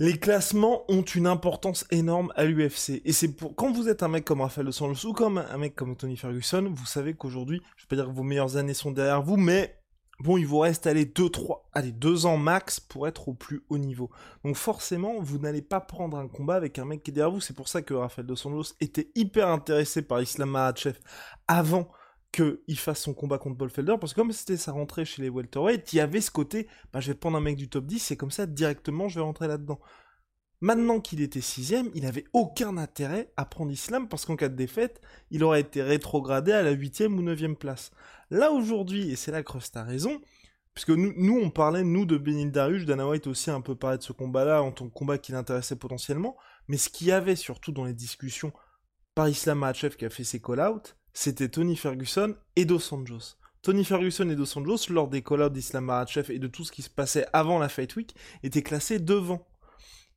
les 0.03 0.17
classements 0.17 0.83
ont 0.89 1.03
une 1.03 1.27
importance 1.27 1.85
énorme 1.89 2.33
à 2.35 2.43
l'UFC. 2.43 3.01
Et 3.05 3.13
c'est 3.13 3.29
pour 3.29 3.55
quand 3.55 3.71
vous 3.71 3.87
êtes 3.87 4.03
un 4.03 4.09
mec 4.09 4.25
comme 4.25 4.41
Rafael 4.41 4.65
Dos 4.65 5.05
ou 5.05 5.13
comme 5.13 5.37
un 5.37 5.57
mec 5.57 5.75
comme 5.75 5.95
Tony 5.95 6.17
Ferguson, 6.17 6.69
vous 6.75 6.85
savez 6.85 7.13
qu'aujourd'hui, 7.13 7.61
je 7.77 7.83
vais 7.83 7.87
pas 7.87 7.95
dire 7.95 8.07
que 8.07 8.17
vos 8.17 8.23
meilleures 8.23 8.57
années 8.57 8.73
sont 8.73 8.91
derrière 8.91 9.21
vous, 9.21 9.37
mais 9.37 9.79
bon, 10.19 10.35
il 10.37 10.45
vous 10.45 10.59
reste 10.59 10.87
allez, 10.87 11.05
deux, 11.05 11.29
trois, 11.29 11.69
allez, 11.71 11.93
deux 11.93 12.25
ans 12.25 12.35
max 12.35 12.81
pour 12.81 13.07
être 13.07 13.29
au 13.29 13.33
plus 13.33 13.63
haut 13.69 13.77
niveau. 13.77 14.09
Donc 14.43 14.57
forcément, 14.57 15.21
vous 15.21 15.37
n'allez 15.37 15.61
pas 15.61 15.79
prendre 15.79 16.17
un 16.17 16.27
combat 16.27 16.55
avec 16.55 16.79
un 16.79 16.85
mec 16.85 17.01
qui 17.01 17.11
est 17.11 17.13
derrière 17.13 17.31
vous. 17.31 17.39
C'est 17.39 17.55
pour 17.55 17.69
ça 17.69 17.81
que 17.81 17.93
Rafael 17.93 18.25
Dos 18.25 18.45
Anjos 18.45 18.73
était 18.81 19.09
hyper 19.15 19.47
intéressé 19.47 20.01
par 20.01 20.21
Islam 20.21 20.49
Makhachev 20.49 20.99
avant 21.47 21.87
qu'il 22.33 22.79
fasse 22.79 23.01
son 23.01 23.13
combat 23.13 23.37
contre 23.37 23.57
Paul 23.57 23.69
Felder, 23.69 23.95
parce 23.99 24.13
que 24.13 24.19
comme 24.19 24.31
c'était 24.31 24.57
sa 24.57 24.71
rentrée 24.71 25.05
chez 25.05 25.21
les 25.21 25.29
welterweight, 25.29 25.93
il 25.93 25.97
y 25.97 25.99
avait 25.99 26.19
ce 26.19 26.31
côté, 26.31 26.67
bah, 26.91 26.99
je 26.99 27.11
vais 27.11 27.17
prendre 27.17 27.37
un 27.37 27.41
mec 27.41 27.55
du 27.55 27.69
top 27.69 27.85
10, 27.85 28.11
et 28.11 28.17
comme 28.17 28.31
ça, 28.31 28.47
directement, 28.47 29.07
je 29.07 29.19
vais 29.19 29.23
rentrer 29.23 29.47
là-dedans. 29.47 29.79
Maintenant 30.59 30.99
qu'il 30.99 31.21
était 31.21 31.41
sixième, 31.41 31.91
il 31.93 32.03
n'avait 32.03 32.23
aucun 32.33 32.77
intérêt 32.77 33.31
à 33.37 33.45
prendre 33.45 33.71
Islam, 33.71 34.09
parce 34.09 34.25
qu'en 34.25 34.35
cas 34.35 34.49
de 34.49 34.55
défaite, 34.55 34.99
il 35.29 35.43
aurait 35.43 35.61
été 35.61 35.83
rétrogradé 35.83 36.51
à 36.51 36.63
la 36.63 36.71
huitième 36.71 37.17
ou 37.17 37.21
neuvième 37.21 37.55
place. 37.55 37.91
Là, 38.31 38.51
aujourd'hui, 38.51 39.11
et 39.11 39.15
c'est 39.15 39.31
là 39.31 39.43
que 39.43 39.51
Rust 39.51 39.77
a 39.77 39.83
raison, 39.83 40.19
puisque 40.73 40.89
nous, 40.89 41.13
nous, 41.15 41.39
on 41.39 41.51
parlait, 41.51 41.83
nous, 41.83 42.05
de 42.05 42.17
Benil 42.17 42.51
Darius, 42.51 42.85
Dana 42.85 43.07
White 43.07 43.27
aussi 43.27 43.51
un 43.51 43.61
peu 43.61 43.75
parlé 43.75 43.99
de 43.99 44.03
ce 44.03 44.13
combat-là, 44.13 44.63
en 44.63 44.71
tant 44.71 44.87
que 44.87 44.93
combat 44.93 45.19
qui 45.19 45.33
l'intéressait 45.33 45.75
potentiellement, 45.75 46.35
mais 46.67 46.77
ce 46.77 46.89
qu'il 46.89 47.07
y 47.07 47.11
avait 47.11 47.35
surtout 47.35 47.71
dans 47.71 47.85
les 47.85 47.93
discussions 47.93 48.53
par 49.13 49.29
Islam 49.29 49.59
Makhachev 49.59 49.97
qui 49.97 50.05
a 50.05 50.09
fait 50.09 50.23
ses 50.23 50.41
call-outs, 50.41 50.95
c'était 51.13 51.49
Tony 51.49 51.75
Ferguson 51.75 52.35
et 52.55 52.65
Dos 52.65 52.93
Anjos. 52.93 53.35
Tony 53.61 53.85
Ferguson 53.85 54.29
et 54.29 54.35
Dos 54.35 54.57
Anjos, 54.57 54.89
lors 54.89 55.07
des 55.07 55.21
call-outs 55.21 55.49
d'Islam 55.49 55.85
Makhachev 55.85 56.31
et 56.31 56.39
de 56.39 56.47
tout 56.47 56.65
ce 56.65 56.71
qui 56.71 56.81
se 56.81 56.89
passait 56.89 57.25
avant 57.31 57.59
la 57.59 57.69
Fight 57.69 57.95
Week, 57.95 58.13
étaient 58.43 58.61
classés 58.61 58.99
devant. 58.99 59.47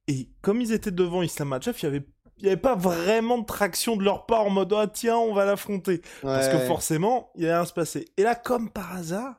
Et 0.09 0.31
comme 0.43 0.61
ils 0.61 0.73
étaient 0.73 0.91
devant 0.91 1.23
Islam 1.23 1.49
Makhachev, 1.49 1.79
il 1.81 1.85
y 1.85 1.87
avait 1.87 2.07
n'y 2.43 2.49
avait 2.49 2.57
pas 2.61 2.75
vraiment 2.75 3.39
de 3.39 3.47
traction 3.47 3.97
de 3.97 4.03
leur 4.05 4.27
part 4.27 4.43
en 4.43 4.51
mode 4.51 4.73
ah 4.73 4.87
tiens 4.87 5.17
on 5.17 5.33
va 5.33 5.47
l'affronter 5.47 6.03
parce 6.21 6.49
que 6.49 6.59
forcément 6.67 7.31
il 7.35 7.45
allait 7.45 7.55
rien 7.55 7.65
se 7.65 7.73
passer 7.73 8.07
et 8.17 8.23
là 8.23 8.35
comme 8.35 8.71
par 8.71 8.95
hasard 8.95 9.37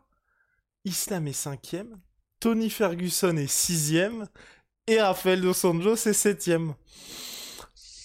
Islam 0.84 1.28
est 1.28 1.34
cinquième 1.34 2.00
Tony 2.40 2.70
Ferguson 2.70 3.38
est 3.38 3.46
sixième 3.46 4.28
et 4.88 5.00
Rafael 5.00 5.42
Dos 5.42 5.66
Anjos 5.66 6.08
est 6.08 6.14
septième 6.14 6.74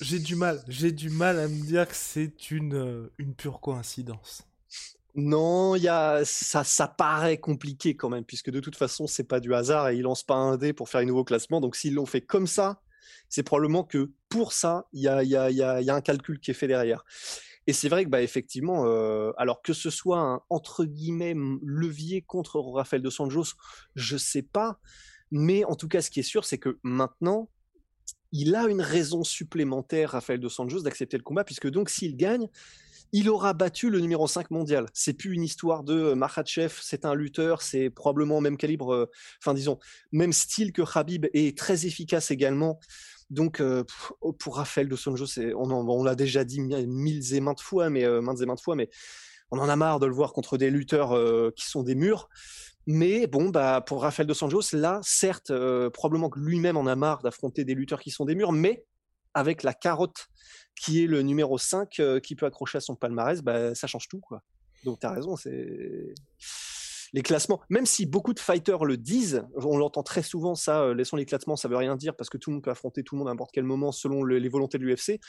j'ai 0.02 0.18
du 0.18 0.37
mal, 0.37 0.62
j'ai 0.68 0.92
du 0.92 1.11
mal 1.11 1.38
à 1.38 1.49
me 1.49 1.64
dire 1.64 1.88
que 1.88 1.94
c'est 1.94 2.50
une, 2.50 2.75
euh, 2.75 3.12
une 3.18 3.35
pure 3.35 3.61
coïncidence. 3.61 4.42
Non, 5.14 5.76
y 5.76 5.88
a, 5.88 6.25
ça, 6.25 6.64
ça 6.64 6.88
paraît 6.88 7.38
compliqué 7.38 7.97
quand 7.97 8.09
même, 8.09 8.25
puisque 8.25 8.50
de 8.50 8.61
toute 8.61 8.76
façon, 8.76 9.06
c'est 9.06 9.25
pas 9.25 9.40
du 9.40 9.54
hasard 9.54 9.90
et 9.90 9.97
ils 9.97 10.02
lancent 10.02 10.23
pas 10.23 10.35
un 10.35 10.56
dé 10.56 10.73
pour 10.73 10.88
faire 10.88 11.02
un 11.02 11.04
nouveau 11.04 11.25
classement. 11.25 11.61
Donc 11.61 11.76
s'ils 11.76 11.94
l'ont 11.94 12.06
fait 12.06 12.23
comme 12.23 12.47
ça, 12.47 12.80
c'est 13.28 13.42
probablement 13.42 13.85
que 13.85 14.11
pour 14.28 14.52
ça, 14.52 14.87
il 14.92 15.02
y 15.02 15.09
a, 15.09 15.23
y, 15.23 15.37
a, 15.37 15.50
y, 15.50 15.56
y 15.56 15.90
a, 15.90 15.94
un 15.94 16.00
calcul 16.00 16.40
qui 16.40 16.50
est 16.50 16.54
fait 16.54 16.66
derrière. 16.66 17.04
Et 17.66 17.73
c'est 17.73 17.88
vrai 17.88 18.04
que, 18.04 18.11
bah, 18.11 18.23
effectivement, 18.23 18.87
euh, 18.87 19.32
alors 19.37 19.62
que 19.62 19.73
ce 19.73 19.90
soit 19.90 20.18
un 20.18 20.40
entre 20.50 20.85
guillemets 20.85 21.35
levier 21.62 22.23
contre 22.23 22.59
Rafael 22.61 23.02
de 23.02 23.11
Sanjos, 23.11 23.54
je 23.94 24.16
sais 24.16 24.42
pas. 24.42 24.80
Mais 25.30 25.64
en 25.64 25.76
tout 25.76 25.88
cas, 25.88 26.02
ce 26.02 26.11
qui 26.11 26.21
est 26.21 26.25
sûr, 26.25 26.44
c'est 26.44 26.59
que 26.59 26.78
maintenant, 26.82 27.49
il 28.32 28.54
a 28.54 28.66
une 28.66 28.80
raison 28.80 29.24
supplémentaire, 29.24 30.10
Rafael 30.10 30.40
dos 30.40 30.48
Santos, 30.48 30.82
d'accepter 30.82 31.16
le 31.16 31.22
combat, 31.22 31.44
puisque 31.44 31.68
donc 31.68 31.90
s'il 31.90 32.16
gagne, 32.16 32.48
il 33.12 33.28
aura 33.28 33.52
battu 33.52 33.90
le 33.90 34.00
numéro 34.00 34.26
5 34.26 34.50
mondial. 34.50 34.86
C'est 34.94 35.12
plus 35.12 35.34
une 35.34 35.42
histoire 35.42 35.84
de 35.84 35.94
euh, 35.94 36.14
Makhachev, 36.14 36.72
c'est 36.80 37.04
un 37.04 37.14
lutteur, 37.14 37.60
c'est 37.60 37.90
probablement 37.90 38.40
même 38.40 38.56
calibre, 38.56 38.94
euh, 38.94 39.10
enfin 39.38 39.52
disons, 39.52 39.78
même 40.12 40.32
style 40.32 40.72
que 40.72 40.82
Khabib 40.82 41.26
est 41.34 41.56
très 41.56 41.86
efficace 41.86 42.30
également. 42.30 42.80
Donc 43.28 43.60
euh, 43.60 43.84
pour 44.38 44.56
Rafael 44.56 44.88
dos 44.88 44.96
Santos, 44.96 45.38
on, 45.38 45.70
on 45.70 46.04
l'a 46.04 46.14
déjà 46.14 46.44
dit 46.44 46.60
mille 46.60 47.34
et 47.34 47.40
maintes 47.40 47.60
fois, 47.60 47.90
mais 47.90 48.06
maintes 48.20 48.40
et 48.40 48.46
maintes 48.46 48.60
fois, 48.60 48.76
mais 48.76 48.90
on 49.50 49.58
en 49.58 49.68
a 49.68 49.76
marre 49.76 50.00
de 50.00 50.06
le 50.06 50.12
voir 50.12 50.32
contre 50.32 50.58
des 50.58 50.70
lutteurs 50.70 51.18
qui 51.54 51.66
sont 51.66 51.82
des 51.82 51.94
murs. 51.94 52.28
Mais 52.86 53.26
bon, 53.26 53.48
bah, 53.48 53.80
pour 53.80 54.02
Rafael 54.02 54.26
Dos 54.26 54.42
Anjos, 54.42 54.72
là, 54.72 55.00
certes, 55.02 55.50
euh, 55.50 55.88
probablement 55.90 56.30
que 56.30 56.40
lui-même 56.40 56.76
en 56.76 56.86
a 56.86 56.96
marre 56.96 57.22
d'affronter 57.22 57.64
des 57.64 57.74
lutteurs 57.74 58.00
qui 58.00 58.10
sont 58.10 58.24
des 58.24 58.34
murs, 58.34 58.52
mais 58.52 58.84
avec 59.34 59.62
la 59.62 59.72
carotte 59.72 60.26
qui 60.74 61.02
est 61.02 61.06
le 61.06 61.22
numéro 61.22 61.58
5 61.58 62.00
euh, 62.00 62.20
qui 62.20 62.34
peut 62.34 62.46
accrocher 62.46 62.78
à 62.78 62.80
son 62.80 62.96
palmarès, 62.96 63.40
bah, 63.42 63.74
ça 63.74 63.86
change 63.86 64.08
tout. 64.08 64.20
Quoi. 64.20 64.42
Donc 64.84 64.98
tu 65.00 65.06
as 65.06 65.12
raison, 65.12 65.36
c'est 65.36 66.14
les 67.14 67.22
classements, 67.22 67.60
même 67.68 67.84
si 67.84 68.06
beaucoup 68.06 68.32
de 68.32 68.40
fighters 68.40 68.84
le 68.84 68.96
disent, 68.96 69.44
on 69.54 69.76
l'entend 69.76 70.02
très 70.02 70.22
souvent 70.22 70.54
ça, 70.54 70.82
euh, 70.82 70.94
laissons 70.94 71.16
les 71.16 71.26
classements, 71.26 71.56
ça 71.56 71.68
veut 71.68 71.76
rien 71.76 71.94
dire 71.94 72.16
parce 72.16 72.30
que 72.30 72.38
tout 72.38 72.50
le 72.50 72.54
monde 72.54 72.64
peut 72.64 72.70
affronter 72.70 73.02
tout 73.02 73.14
le 73.14 73.18
monde 73.18 73.28
à 73.28 73.32
n'importe 73.32 73.50
quel 73.52 73.64
moment 73.64 73.92
selon 73.92 74.24
les 74.24 74.48
volontés 74.48 74.78
de 74.78 74.84
l'UFC. 74.84 75.20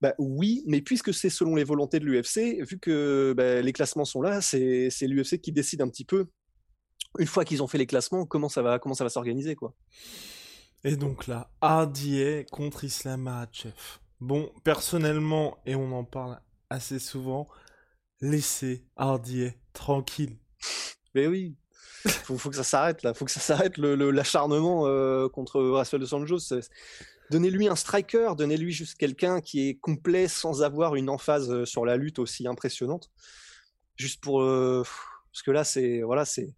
Bah 0.00 0.14
oui, 0.18 0.64
mais 0.66 0.82
puisque 0.82 1.14
c'est 1.14 1.30
selon 1.30 1.54
les 1.54 1.62
volontés 1.62 2.00
de 2.00 2.04
l'UFC, 2.04 2.66
vu 2.68 2.80
que 2.80 3.34
bah, 3.36 3.62
les 3.62 3.72
classements 3.72 4.04
sont 4.04 4.20
là, 4.20 4.40
c'est 4.40 4.90
l'UFC 5.02 5.40
qui 5.40 5.52
décide 5.52 5.80
un 5.80 5.88
petit 5.88 6.04
peu 6.04 6.26
une 7.18 7.26
fois 7.26 7.44
qu'ils 7.44 7.62
ont 7.62 7.66
fait 7.66 7.78
les 7.78 7.86
classements, 7.86 8.26
comment 8.26 8.48
ça 8.48 8.62
va, 8.62 8.78
comment 8.78 8.94
ça 8.94 9.04
va 9.04 9.10
s'organiser, 9.10 9.54
quoi. 9.54 9.74
Et 10.84 10.96
donc 10.96 11.26
là, 11.26 11.50
RDA 11.60 12.44
contre 12.50 12.84
Islam 12.84 13.22
Makhachev. 13.22 13.74
Bon, 14.20 14.52
personnellement, 14.64 15.58
et 15.66 15.74
on 15.74 15.92
en 15.92 16.04
parle 16.04 16.40
assez 16.70 16.98
souvent, 16.98 17.48
laissez 18.20 18.84
RDA 18.96 19.50
tranquille. 19.72 20.36
Mais 21.14 21.26
oui, 21.26 21.56
faut, 22.06 22.38
faut 22.38 22.50
que 22.50 22.56
ça 22.56 22.64
s'arrête 22.64 23.02
là, 23.02 23.14
faut 23.14 23.24
que 23.24 23.30
ça 23.30 23.40
s'arrête 23.40 23.78
l'acharnement 23.78 24.86
euh, 24.86 25.28
contre 25.28 25.60
Rafael 25.60 26.00
de 26.00 26.06
Sanjos. 26.06 26.54
Donnez-lui 27.30 27.68
un 27.68 27.76
striker, 27.76 28.30
donnez-lui 28.36 28.72
juste 28.72 28.96
quelqu'un 28.96 29.40
qui 29.40 29.68
est 29.68 29.74
complet 29.74 30.28
sans 30.28 30.62
avoir 30.62 30.96
une 30.96 31.08
emphase 31.08 31.50
euh, 31.50 31.64
sur 31.64 31.86
la 31.86 31.96
lutte 31.96 32.18
aussi 32.18 32.46
impressionnante. 32.46 33.10
Juste 33.96 34.22
pour, 34.22 34.42
euh, 34.42 34.82
parce 35.32 35.42
que 35.42 35.50
là 35.50 35.64
c'est, 35.64 36.02
voilà, 36.02 36.24
c'est, 36.24 36.54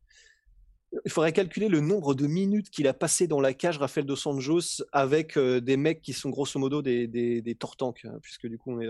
il 1.04 1.10
faudrait 1.10 1.32
calculer 1.32 1.68
le 1.68 1.80
nombre 1.80 2.14
de 2.14 2.26
minutes 2.26 2.70
qu'il 2.70 2.86
a 2.88 2.94
passé 2.94 3.26
dans 3.26 3.40
la 3.40 3.54
cage 3.54 3.78
Rafael 3.78 4.06
dos 4.06 4.16
Sanjos 4.16 4.82
avec 4.92 5.36
euh, 5.36 5.60
des 5.60 5.76
mecs 5.76 6.02
qui 6.02 6.12
sont 6.12 6.30
grosso 6.30 6.58
modo 6.58 6.82
des, 6.82 7.06
des, 7.06 7.54
tortanks, 7.54 8.04
hein, 8.04 8.18
puisque 8.22 8.46
du 8.46 8.58
coup 8.58 8.72
on 8.72 8.80
est 8.80 8.88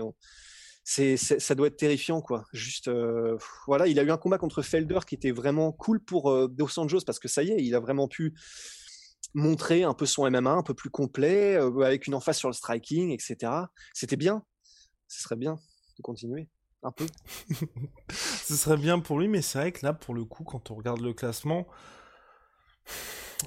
ça 0.83 1.55
doit 1.55 1.67
être 1.67 1.77
terrifiant 1.77 2.21
quoi. 2.21 2.45
Juste 2.53 2.87
euh, 2.87 3.37
voilà, 3.67 3.87
il 3.87 3.99
a 3.99 4.03
eu 4.03 4.11
un 4.11 4.17
combat 4.17 4.37
contre 4.37 4.61
Felder 4.61 4.99
qui 5.07 5.15
était 5.15 5.31
vraiment 5.31 5.71
cool 5.71 5.99
pour 5.99 6.31
euh, 6.31 6.47
Dos 6.47 6.67
Sanjos 6.67 7.01
parce 7.05 7.19
que 7.19 7.27
ça 7.27 7.43
y 7.43 7.51
est, 7.51 7.63
il 7.63 7.73
a 7.75 7.79
vraiment 7.79 8.07
pu 8.07 8.35
montrer 9.33 9.83
un 9.83 9.93
peu 9.93 10.05
son 10.05 10.29
MMA 10.29 10.51
un 10.51 10.63
peu 10.63 10.73
plus 10.73 10.89
complet 10.89 11.55
avec 11.55 12.07
une 12.07 12.13
emphase 12.13 12.37
sur 12.37 12.47
le 12.47 12.53
striking, 12.53 13.11
etc. 13.11 13.51
C'était 13.93 14.15
bien. 14.15 14.43
Ce 15.07 15.23
serait 15.23 15.35
bien 15.35 15.55
de 15.97 16.01
continuer 16.01 16.47
un 16.85 16.91
peu. 16.91 17.05
Ce 18.09 18.55
serait 18.55 18.77
bien 18.77 18.99
pour 18.99 19.19
lui, 19.19 19.27
mais 19.27 19.41
c'est 19.41 19.59
vrai 19.59 19.71
que 19.71 19.85
là, 19.85 19.93
pour 19.93 20.13
le 20.13 20.23
coup, 20.23 20.43
quand 20.43 20.71
on 20.71 20.75
regarde 20.75 21.01
le 21.01 21.13
classement, 21.13 21.67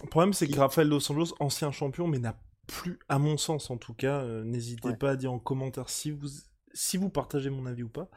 le 0.03 0.09
problème, 0.09 0.33
c'est 0.33 0.49
que 0.49 0.59
Rafael 0.59 0.89
Dos 0.89 1.11
Anjos, 1.11 1.35
ancien 1.41 1.71
champion, 1.71 2.07
mais 2.07 2.19
n'a 2.19 2.35
plus, 2.67 2.99
à 3.09 3.19
mon 3.19 3.39
sens 3.39 3.71
en 3.71 3.79
tout 3.79 3.95
cas, 3.95 4.21
euh, 4.21 4.45
n'hésitez 4.45 4.95
pas 4.95 5.11
à 5.11 5.17
dire 5.17 5.33
en 5.33 5.39
commentaire 5.39 5.89
si 5.89 6.11
vous 6.11 6.29
si 6.75 6.97
vous 6.97 7.09
partagez 7.09 7.51
mon 7.51 7.67
avis 7.67 7.83
ou 7.83 7.89
pas, 7.89 8.09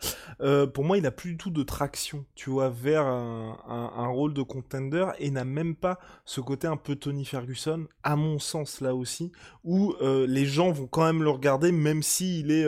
euh, 0.42 0.68
pour 0.68 0.84
moi, 0.84 0.98
il 0.98 1.06
a 1.08 1.12
plus 1.12 1.32
du 1.32 1.38
tout 1.38 1.50
de 1.50 1.64
traction, 1.64 2.26
tu 2.36 2.52
vois, 2.52 2.70
vers 2.70 3.08
un, 3.08 4.08
rôle 4.10 4.36
de 4.36 4.44
contender 4.44 5.08
et 5.18 5.32
n'a 5.32 5.46
même 5.46 5.74
pas 5.74 5.98
ce 6.26 6.42
côté 6.42 6.68
un 6.68 6.78
peu 6.78 6.96
Tony 6.96 7.26
Ferguson, 7.26 7.88
à 8.04 8.16
mon 8.16 8.38
sens 8.38 8.82
là 8.82 8.94
aussi, 8.94 9.32
où 9.64 9.96
euh, 10.02 10.28
les 10.28 10.46
gens 10.46 10.72
vont 10.72 10.86
quand 10.86 11.06
même 11.06 11.24
le 11.24 11.32
regarder, 11.32 11.72
même 11.72 12.04
s'il 12.04 12.52
est 12.52 12.68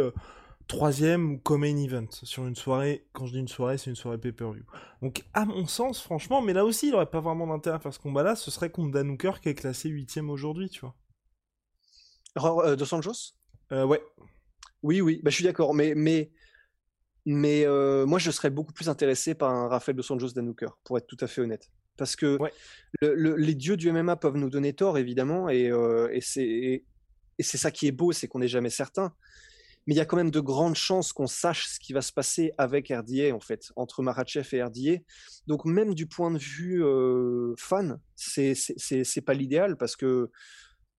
troisième 0.73 1.33
ou 1.33 1.37
comme 1.37 1.61
main 1.61 1.77
event 1.77 2.07
sur 2.09 2.47
une 2.47 2.55
soirée. 2.55 3.05
Quand 3.13 3.27
je 3.27 3.33
dis 3.33 3.39
une 3.39 3.47
soirée, 3.47 3.77
c'est 3.77 3.91
une 3.91 3.95
soirée 3.95 4.17
pay-per-view. 4.17 4.63
Donc, 5.03 5.23
à 5.33 5.45
mon 5.45 5.67
sens, 5.67 6.01
franchement, 6.01 6.41
mais 6.41 6.53
là 6.53 6.65
aussi, 6.65 6.87
il 6.87 6.95
aurait 6.95 7.09
pas 7.09 7.19
vraiment 7.19 7.45
d'intérêt 7.45 7.75
à 7.75 7.79
faire 7.79 7.93
ce 7.93 7.99
combat-là. 7.99 8.35
Ce 8.35 8.49
serait 8.49 8.71
contre 8.71 8.91
Dan 8.91 9.11
Hooker 9.11 9.39
qui 9.39 9.49
est 9.49 9.53
classé 9.53 9.89
huitième 9.89 10.31
aujourd'hui, 10.31 10.69
tu 10.69 10.81
vois. 10.81 10.95
Euh, 12.65 12.75
Dos 12.75 12.91
Anjos? 12.93 13.35
Euh, 13.71 13.85
Ouais. 13.85 14.01
Oui, 14.81 14.99
oui, 14.99 15.21
bah, 15.23 15.29
je 15.29 15.35
suis 15.35 15.43
d'accord. 15.43 15.75
Mais, 15.75 15.93
mais, 15.95 16.31
mais 17.25 17.65
euh, 17.65 18.07
moi, 18.07 18.17
je 18.17 18.31
serais 18.31 18.49
beaucoup 18.49 18.73
plus 18.73 18.89
intéressé 18.89 19.35
par 19.35 19.51
un 19.51 19.67
Rafael 19.67 19.95
Dos 19.95 20.11
Anjos 20.11 20.31
Dan 20.31 20.49
Hooker, 20.49 20.77
pour 20.83 20.97
être 20.97 21.07
tout 21.07 21.17
à 21.21 21.27
fait 21.27 21.41
honnête. 21.41 21.69
Parce 21.97 22.15
que 22.15 22.39
les 23.01 23.53
dieux 23.53 23.77
du 23.77 23.91
MMA 23.91 24.15
peuvent 24.15 24.37
nous 24.37 24.49
donner 24.49 24.73
tort, 24.73 24.97
évidemment, 24.97 25.49
et, 25.49 25.71
et 26.11 26.21
c'est 26.21 26.81
ça 27.37 27.69
qui 27.69 27.85
est 27.85 27.91
beau, 27.91 28.11
c'est 28.11 28.27
qu'on 28.27 28.39
n'est 28.39 28.47
jamais 28.47 28.71
certain 28.71 29.13
mais 29.85 29.93
il 29.93 29.97
y 29.97 30.01
a 30.01 30.05
quand 30.05 30.17
même 30.17 30.31
de 30.31 30.39
grandes 30.39 30.75
chances 30.75 31.11
qu'on 31.13 31.27
sache 31.27 31.67
ce 31.67 31.79
qui 31.79 31.93
va 31.93 32.01
se 32.01 32.13
passer 32.13 32.51
avec 32.57 32.89
RDA 32.89 33.35
en 33.35 33.39
fait, 33.39 33.71
entre 33.75 34.01
Marachev 34.01 34.47
et 34.53 34.63
RDA. 34.63 35.03
Donc 35.47 35.65
même 35.65 35.93
du 35.93 36.07
point 36.07 36.31
de 36.31 36.37
vue 36.37 36.83
euh, 36.83 37.53
fan, 37.57 37.99
c'est 38.15 39.21
pas 39.25 39.33
l'idéal 39.33 39.77
parce 39.77 39.95
que 39.95 40.31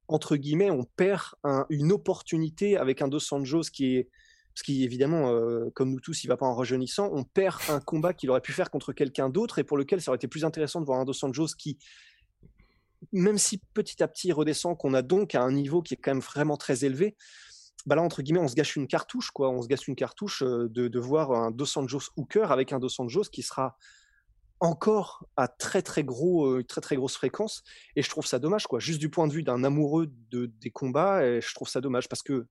entre 0.06 0.36
guillemets, 0.36 0.70
on 0.70 0.84
perd 0.84 1.32
une 1.70 1.90
opportunité 1.90 2.76
avec 2.76 3.00
un 3.00 3.08
Dos 3.08 3.20
Sanjos 3.20 3.62
qui 3.72 3.96
est 3.96 4.10
euh, 4.68 5.70
comme 5.74 5.90
nous 5.90 6.00
tous, 6.00 6.24
il 6.24 6.28
va 6.28 6.36
pas 6.36 6.46
en 6.46 6.54
rajeunissant, 6.54 7.10
on 7.12 7.24
perd 7.24 7.56
un 7.68 7.80
combat 7.80 8.12
qu'il 8.12 8.30
aurait 8.30 8.40
pu 8.40 8.52
faire 8.52 8.70
contre 8.70 8.92
quelqu'un 8.92 9.28
d'autre 9.28 9.58
et 9.58 9.64
pour 9.64 9.76
lequel 9.76 10.00
ça 10.00 10.10
aurait 10.10 10.16
été 10.16 10.28
plus 10.28 10.44
intéressant 10.44 10.80
de 10.80 10.86
voir 10.86 11.00
un 11.00 11.04
Dos 11.04 11.12
Sanjos 11.12 11.54
qui 11.58 11.78
même 13.12 13.38
si 13.38 13.60
petit 13.74 14.02
à 14.02 14.08
petit 14.08 14.28
il 14.28 14.32
redescend, 14.32 14.78
qu'on 14.78 14.94
a 14.94 15.02
donc 15.02 15.34
à 15.34 15.42
un 15.42 15.52
niveau 15.52 15.82
qui 15.82 15.94
est 15.94 15.96
quand 15.96 16.12
même 16.12 16.22
vraiment 16.22 16.56
très 16.56 16.84
élevé, 16.84 17.16
bah 17.86 17.96
là, 17.96 18.02
entre 18.02 18.22
guillemets, 18.22 18.40
on 18.40 18.48
se 18.48 18.54
gâche 18.54 18.76
une 18.76 18.86
cartouche, 18.86 19.30
quoi. 19.30 19.50
On 19.50 19.62
se 19.62 19.68
gâche 19.68 19.88
une 19.88 19.96
cartouche 19.96 20.42
euh, 20.42 20.68
de, 20.68 20.98
voir 20.98 21.32
un 21.32 21.50
Dos 21.50 21.66
Santos 21.66 22.10
Hooker 22.16 22.50
avec 22.50 22.72
un 22.72 22.78
Dos 22.78 22.88
Santos 22.88 23.24
qui 23.30 23.42
sera 23.42 23.76
encore 24.60 25.26
à 25.36 25.48
très 25.48 25.82
très 25.82 26.04
gros, 26.04 26.46
euh, 26.46 26.64
très 26.64 26.80
très 26.80 26.96
grosse 26.96 27.16
fréquence. 27.16 27.62
Et 27.96 28.02
je 28.02 28.08
trouve 28.08 28.26
ça 28.26 28.38
dommage, 28.38 28.66
quoi. 28.66 28.78
Juste 28.78 29.00
du 29.00 29.10
point 29.10 29.26
de 29.26 29.32
vue 29.32 29.42
d'un 29.42 29.64
amoureux 29.64 30.10
de, 30.30 30.46
des 30.46 30.70
combats, 30.70 31.40
je 31.40 31.54
trouve 31.54 31.68
ça 31.68 31.80
dommage 31.80 32.08
parce 32.08 32.22
que 32.22 32.46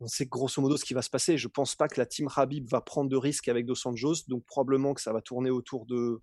on 0.00 0.08
sait 0.08 0.26
grosso 0.26 0.60
modo 0.60 0.76
ce 0.76 0.84
qui 0.84 0.94
va 0.94 1.02
se 1.02 1.10
passer. 1.10 1.38
Je 1.38 1.48
pense 1.48 1.74
pas 1.74 1.88
que 1.88 1.98
la 1.98 2.06
team 2.06 2.28
Habib 2.34 2.68
va 2.68 2.80
prendre 2.80 3.08
de 3.08 3.16
risques 3.16 3.48
avec 3.48 3.64
Dos 3.64 3.86
Anjos, 3.86 4.26
donc 4.28 4.44
probablement 4.44 4.92
que 4.92 5.00
ça 5.00 5.12
va 5.12 5.22
tourner 5.22 5.50
autour 5.50 5.86
de 5.86 6.20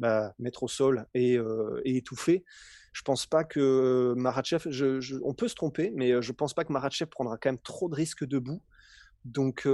bah, 0.00 0.34
mettre 0.38 0.64
au 0.64 0.68
sol 0.68 1.06
et, 1.14 1.36
euh, 1.36 1.80
et 1.84 1.96
étouffer. 1.96 2.44
Je 2.92 3.02
pense 3.02 3.26
pas 3.26 3.44
que 3.44 4.14
Marachev, 4.16 4.68
je, 4.70 5.16
on 5.22 5.34
peut 5.34 5.46
se 5.46 5.54
tromper, 5.54 5.92
mais 5.94 6.10
euh, 6.10 6.22
je 6.22 6.32
pense 6.32 6.54
pas 6.54 6.64
que 6.64 6.72
Marachev 6.72 7.08
prendra 7.08 7.36
quand 7.38 7.50
même 7.50 7.60
trop 7.60 7.88
de 7.88 7.94
risques 7.94 8.24
debout. 8.24 8.62
Donc 9.26 9.68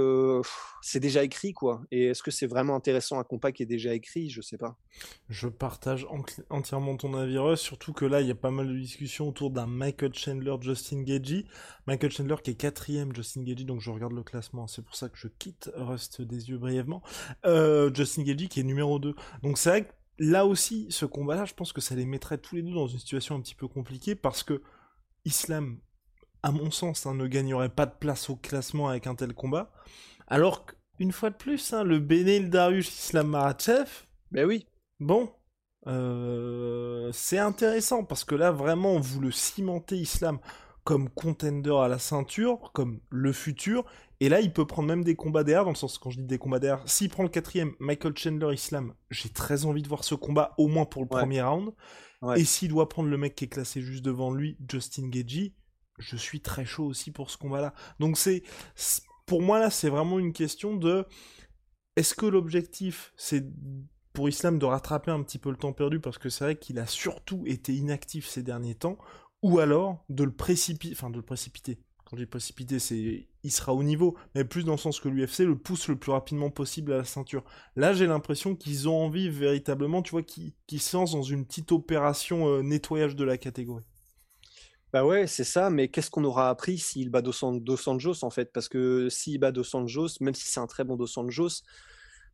c'est 0.81 0.99
déjà 0.99 1.23
écrit 1.23 1.53
quoi. 1.53 1.81
Et 1.89 2.07
est-ce 2.07 2.21
que 2.21 2.31
c'est 2.31 2.47
vraiment 2.47 2.75
intéressant 2.75 3.17
un 3.17 3.23
combat 3.23 3.53
qui 3.53 3.63
est 3.63 3.67
déjà 3.67 3.93
écrit? 3.93 4.29
Je 4.29 4.41
sais 4.41 4.57
pas. 4.57 4.77
Je 5.29 5.47
partage 5.47 6.05
entièrement 6.49 6.97
ton 6.97 7.13
avis, 7.13 7.37
Russ, 7.37 7.61
surtout 7.61 7.93
que 7.93 8.03
là 8.03 8.19
il 8.19 8.27
y 8.27 8.31
a 8.31 8.35
pas 8.35 8.51
mal 8.51 8.67
de 8.67 8.77
discussions 8.77 9.29
autour 9.29 9.51
d'un 9.51 9.65
Michael 9.65 10.13
Chandler, 10.13 10.55
Justin 10.59 11.03
Gagey. 11.03 11.45
Michael 11.85 12.11
Chandler 12.11 12.35
qui 12.43 12.51
est 12.51 12.55
quatrième, 12.55 13.15
Justin 13.15 13.43
Gagey, 13.43 13.63
donc 13.63 13.79
je 13.79 13.89
regarde 13.89 14.11
le 14.11 14.23
classement, 14.23 14.67
c'est 14.67 14.83
pour 14.83 14.95
ça 14.95 15.07
que 15.07 15.17
je 15.17 15.29
quitte 15.29 15.71
Rust 15.75 16.21
des 16.21 16.49
yeux 16.49 16.57
brièvement. 16.57 17.01
Euh, 17.45 17.89
Justin 17.93 18.23
Gagey 18.23 18.49
qui 18.49 18.59
est 18.59 18.63
numéro 18.63 18.99
2. 18.99 19.15
Donc 19.43 19.57
c'est 19.57 19.69
vrai 19.69 19.85
que 19.85 19.91
là 20.19 20.45
aussi, 20.45 20.87
ce 20.89 21.05
combat-là, 21.05 21.45
je 21.45 21.53
pense 21.53 21.73
que 21.73 21.81
ça 21.81 21.95
les 21.95 22.05
mettrait 22.05 22.37
tous 22.37 22.55
les 22.55 22.61
deux 22.61 22.73
dans 22.73 22.87
une 22.87 22.99
situation 22.99 23.35
un 23.35 23.41
petit 23.41 23.55
peu 23.55 23.67
compliquée 23.67 24.15
parce 24.15 24.43
que 24.43 24.61
Islam 25.25 25.79
à 26.43 26.51
mon 26.51 26.71
sens, 26.71 27.05
hein, 27.05 27.13
ne 27.13 27.27
gagnerait 27.27 27.69
pas 27.69 27.85
de 27.85 27.93
place 27.99 28.29
au 28.29 28.35
classement 28.35 28.87
avec 28.87 29.07
un 29.07 29.15
tel 29.15 29.33
combat. 29.33 29.71
Alors 30.27 30.65
qu'une 30.65 31.11
fois 31.11 31.29
de 31.29 31.35
plus, 31.35 31.73
hein, 31.73 31.83
le 31.83 31.99
Benel 31.99 32.49
Darius 32.49 32.87
Islam 32.87 33.27
Marachev. 33.27 33.89
Ben 34.31 34.45
oui. 34.45 34.65
Bon. 34.99 35.29
Euh, 35.87 37.09
c'est 37.13 37.37
intéressant 37.37 38.03
parce 38.03 38.23
que 38.23 38.35
là, 38.35 38.51
vraiment, 38.51 38.99
vous 38.99 39.21
le 39.21 39.31
cimentez 39.31 39.97
Islam 39.97 40.39
comme 40.83 41.09
contender 41.09 41.75
à 41.75 41.87
la 41.87 41.99
ceinture, 41.99 42.71
comme 42.73 42.99
le 43.09 43.33
futur. 43.33 43.85
Et 44.19 44.29
là, 44.29 44.41
il 44.41 44.51
peut 44.51 44.65
prendre 44.65 44.87
même 44.87 45.03
des 45.03 45.15
combats 45.15 45.43
derrière, 45.43 45.63
dans 45.63 45.71
le 45.71 45.75
sens, 45.75 45.99
quand 45.99 46.09
je 46.09 46.19
dis 46.19 46.25
des 46.25 46.39
combats 46.39 46.59
derrière, 46.59 46.87
s'il 46.89 47.09
prend 47.09 47.23
le 47.23 47.29
quatrième, 47.29 47.73
Michael 47.79 48.17
Chandler 48.17 48.53
Islam, 48.53 48.93
j'ai 49.11 49.29
très 49.29 49.65
envie 49.65 49.83
de 49.83 49.87
voir 49.87 50.03
ce 50.03 50.15
combat, 50.15 50.55
au 50.57 50.67
moins 50.67 50.85
pour 50.85 51.03
le 51.03 51.07
premier 51.07 51.41
round. 51.41 51.71
Et 52.35 52.45
s'il 52.45 52.69
doit 52.69 52.89
prendre 52.89 53.09
le 53.09 53.17
mec 53.17 53.35
qui 53.35 53.45
est 53.45 53.47
classé 53.47 53.81
juste 53.81 54.03
devant 54.03 54.33
lui, 54.33 54.57
Justin 54.67 55.09
Gagey, 55.09 55.53
je 55.99 56.15
suis 56.15 56.41
très 56.41 56.65
chaud 56.65 56.85
aussi 56.85 57.11
pour 57.11 57.29
ce 57.29 57.37
combat-là. 57.37 57.75
Donc 57.99 58.17
c'est, 58.17 58.41
pour 59.27 59.43
moi 59.43 59.59
là, 59.59 59.69
c'est 59.69 59.89
vraiment 59.89 60.17
une 60.17 60.33
question 60.33 60.75
de, 60.75 61.05
est-ce 61.95 62.15
que 62.15 62.25
l'objectif, 62.25 63.13
c'est 63.17 63.45
pour 64.13 64.29
Islam 64.29 64.57
de 64.57 64.65
rattraper 64.65 65.11
un 65.11 65.21
petit 65.21 65.37
peu 65.37 65.51
le 65.51 65.57
temps 65.57 65.73
perdu 65.73 65.99
parce 65.99 66.17
que 66.17 66.29
c'est 66.29 66.43
vrai 66.43 66.55
qu'il 66.57 66.79
a 66.79 66.87
surtout 66.87 67.43
été 67.45 67.75
inactif 67.75 68.27
ces 68.27 68.41
derniers 68.41 68.75
temps, 68.75 68.97
ou 69.43 69.59
alors 69.59 70.03
de 70.09 70.23
le 70.23 70.33
précipiter, 70.33 70.95
enfin 70.95 71.11
de 71.11 71.17
le 71.17 71.21
précipiter? 71.21 71.79
Quand 72.09 72.15
je 72.15 72.23
dis 72.23 72.29
précipiter, 72.29 72.79
c'est 72.79 73.27
il 73.43 73.51
sera 73.51 73.73
au 73.73 73.83
niveau, 73.83 74.15
mais 74.33 74.45
plus 74.45 74.63
dans 74.63 74.71
le 74.71 74.77
sens 74.77 75.01
que 75.01 75.09
l'UFC 75.09 75.39
le 75.39 75.57
pousse 75.57 75.89
le 75.89 75.97
plus 75.97 76.13
rapidement 76.13 76.49
possible 76.49 76.93
à 76.93 76.97
la 76.97 77.03
ceinture. 77.03 77.43
Là, 77.75 77.91
j'ai 77.91 78.07
l'impression 78.07 78.55
qu'ils 78.55 78.87
ont 78.87 78.95
envie 78.95 79.29
véritablement, 79.29 80.01
tu 80.01 80.11
vois, 80.11 80.23
qu'ils 80.23 80.81
se 80.81 80.95
lancent 80.95 81.11
dans 81.11 81.21
une 81.21 81.45
petite 81.45 81.73
opération 81.73 82.47
euh, 82.47 82.61
nettoyage 82.61 83.17
de 83.17 83.25
la 83.25 83.37
catégorie. 83.37 83.83
Bah 84.93 85.03
ouais, 85.03 85.27
c'est 85.27 85.43
ça, 85.43 85.69
mais 85.69 85.89
qu'est-ce 85.89 86.09
qu'on 86.09 86.23
aura 86.23 86.49
appris 86.49 86.77
s'il 86.77 87.09
bat 87.09 87.21
Dos, 87.21 87.43
Anjos 87.43 88.23
en 88.23 88.29
fait? 88.29 88.53
Parce 88.53 88.69
que 88.69 89.09
s'il 89.09 89.37
bat 89.37 89.51
Dos 89.51 89.75
Anjos, 89.75 90.21
même 90.21 90.33
si 90.33 90.47
c'est 90.47 90.61
un 90.61 90.67
très 90.67 90.85
bon 90.85 90.95
Dos 90.95 91.19
Anjos, 91.19 91.63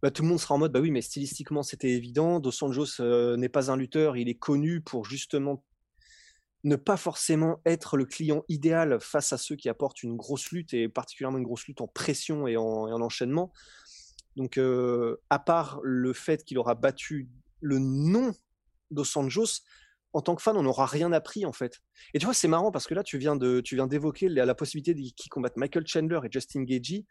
bah, 0.03 0.11
tout 0.11 0.21
le 0.21 0.29
monde 0.29 0.39
sera 0.39 0.53
en 0.53 0.59
mode 0.59 0.71
bah 0.71 0.81
oui, 0.81 0.91
mais 0.91 1.01
stylistiquement 1.01 1.63
c'était 1.63 1.89
évident. 1.89 2.39
Dos 2.39 2.63
Anjos 2.63 2.99
euh, 2.99 3.37
n'est 3.37 3.49
pas 3.49 3.71
un 3.71 3.77
lutteur, 3.77 4.17
il 4.17 4.29
est 4.29 4.37
connu 4.37 4.81
pour 4.81 5.05
justement 5.05 5.63
ne 6.63 6.75
pas 6.75 6.97
forcément 6.97 7.59
être 7.65 7.97
le 7.97 8.05
client 8.05 8.43
idéal 8.47 8.99
face 9.01 9.33
à 9.33 9.37
ceux 9.37 9.55
qui 9.55 9.67
apportent 9.69 10.03
une 10.03 10.15
grosse 10.15 10.51
lutte 10.51 10.73
et 10.73 10.87
particulièrement 10.87 11.37
une 11.37 11.43
grosse 11.43 11.67
lutte 11.67 11.81
en 11.81 11.87
pression 11.87 12.47
et 12.47 12.55
en, 12.55 12.89
enchaînement. 13.01 13.51
Donc, 14.35 14.57
euh, 14.57 15.17
à 15.29 15.39
part 15.39 15.79
le 15.83 16.13
fait 16.13 16.43
qu'il 16.43 16.57
aura 16.57 16.75
battu 16.75 17.29
le 17.59 17.79
nom 17.79 18.33
Dos 18.91 19.17
Anjos, 19.17 19.61
en 20.13 20.21
tant 20.21 20.35
que 20.35 20.41
fan, 20.41 20.55
on 20.55 20.63
n'aura 20.63 20.85
rien 20.85 21.11
appris 21.11 21.45
en 21.45 21.51
fait. 21.51 21.81
Et 22.13 22.19
tu 22.19 22.25
vois, 22.25 22.33
c'est 22.33 22.47
marrant 22.47 22.71
parce 22.71 22.85
que 22.85 22.93
là, 22.93 23.03
tu 23.03 23.17
viens 23.17 23.35
de, 23.35 23.61
tu 23.61 23.75
viens 23.75 23.87
d'évoquer 23.87 24.29
la, 24.29 24.53
possibilité 24.55 24.93
qu'ils 24.93 25.29
combattent 25.29 25.57
Michael 25.57 25.85
Chandler 25.87 26.19
et 26.23 26.27
Justin 26.31 26.63
Gagey. 26.63 27.05